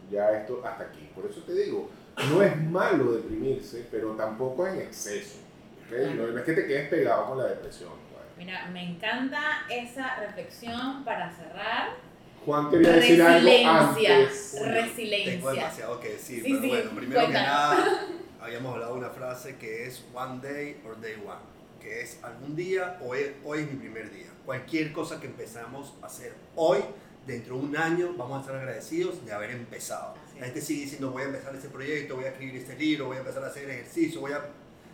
[0.09, 1.09] Ya esto, hasta aquí.
[1.13, 1.89] Por eso te digo,
[2.31, 5.39] no es malo deprimirse, pero tampoco en exceso.
[5.87, 6.13] ¿okay?
[6.15, 7.91] No, es que te quedes pegado con la depresión.
[8.37, 11.89] Mira, me encanta esa reflexión para cerrar.
[12.45, 14.15] Juan quería decir algo Resiliencia.
[14.17, 14.51] antes.
[14.55, 15.51] Tengo Resiliencia.
[15.51, 17.49] demasiado que decir, Sí, pero sí, bueno, primero que cuéntanos.
[17.49, 18.07] nada,
[18.41, 21.39] habíamos hablado de una frase que es one day or day one,
[21.81, 24.27] que es algún día o es- hoy es mi primer día.
[24.45, 26.79] Cualquier cosa que empezamos a hacer hoy,
[27.27, 30.15] dentro de un año, vamos a estar agradecidos de haber empezado.
[30.39, 33.17] La gente sigue diciendo, voy a empezar este proyecto, voy a escribir este libro, voy
[33.17, 34.45] a empezar a hacer ejercicio, voy a...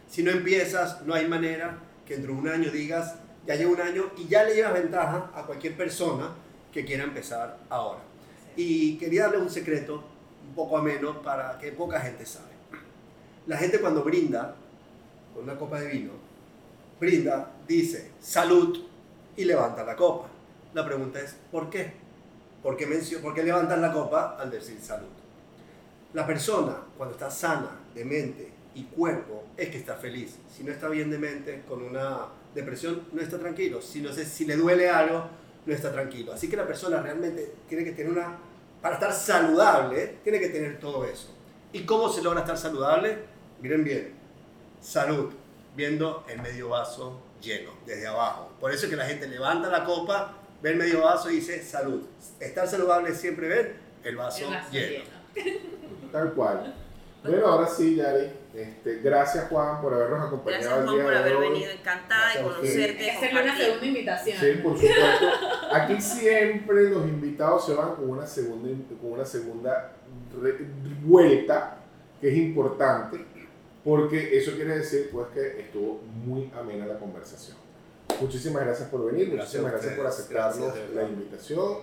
[0.09, 3.15] Si no empiezas, no hay manera que dentro de un año digas,
[3.47, 6.31] ya llevo un año y ya le llevas ventaja a cualquier persona
[6.73, 7.99] que quiera empezar ahora.
[8.55, 10.03] Y quería darle un secreto
[10.47, 12.55] un poco ameno para que poca gente sabe.
[13.47, 14.55] La gente cuando brinda
[15.33, 16.11] con una copa de vino,
[16.99, 18.83] brinda, dice salud
[19.37, 20.29] y levanta la copa.
[20.73, 21.93] La pregunta es, ¿por qué?
[22.63, 22.87] ¿Por qué,
[23.21, 25.07] por qué levantas la copa al decir salud?
[26.13, 30.37] La persona cuando está sana de mente y cuerpo es que está feliz.
[30.51, 32.25] Si no está bien de mente, con una
[32.55, 33.81] depresión, no está tranquilo.
[33.81, 35.25] Si, no sé, si le duele algo,
[35.65, 36.33] no está tranquilo.
[36.33, 38.37] Así que la persona realmente tiene que tener una...
[38.81, 41.29] Para estar saludable, tiene que tener todo eso.
[41.73, 43.34] ¿Y cómo se logra estar saludable?
[43.62, 44.14] Miren bien.
[44.82, 45.32] Salud,
[45.76, 48.51] viendo el medio vaso lleno, desde abajo.
[48.60, 51.64] Por eso es que la gente levanta la copa, ve el medio vaso y dice
[51.64, 52.03] salud.
[52.39, 55.03] Estar saludable es siempre ver el vaso, El vaso lleno.
[55.34, 55.60] lleno.
[56.12, 56.74] Tal cual.
[57.24, 58.30] Bueno, ahora sí, Yari.
[58.53, 61.49] Este, gracias, Juan, por habernos acompañado Gracias el Juan día por de haber hoy.
[61.49, 64.38] venido, encantada de conocerte, Hay que de hacerle una segunda invitación.
[64.39, 65.26] Sí, por supuesto.
[65.74, 68.70] Aquí siempre los invitados se van con una segunda,
[69.01, 69.91] con una segunda
[70.41, 70.58] re-
[71.03, 71.78] vuelta,
[72.22, 73.26] que es importante,
[73.86, 77.55] porque eso quiere decir pues que estuvo muy amena la conversación.
[78.19, 81.77] Muchísimas gracias por venir, Gracias muchísimas gracias por aceptarnos gracias, la invitación.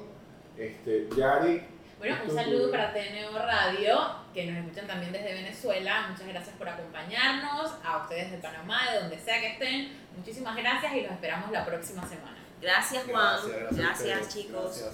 [0.58, 1.62] Este, Yari,
[1.98, 4.00] Bueno, un saludo para TNO Radio,
[4.34, 6.08] que nos escuchan también desde Venezuela.
[6.10, 9.92] Muchas gracias por acompañarnos, a ustedes de Panamá, de donde sea que estén.
[10.16, 12.36] Muchísimas gracias y los esperamos la próxima semana.
[12.60, 14.92] Gracias Juan, Gracias, gracias, chicos.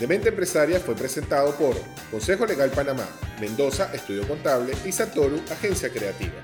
[0.00, 1.76] Demente Empresaria fue presentado por
[2.10, 3.06] Consejo Legal Panamá,
[3.38, 6.42] Mendoza, Estudio Contable y Satoru, Agencia Creativa.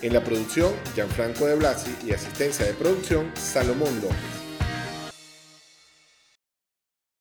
[0.00, 4.37] En la producción, Gianfranco de Blasi y asistencia de producción, Salomón López.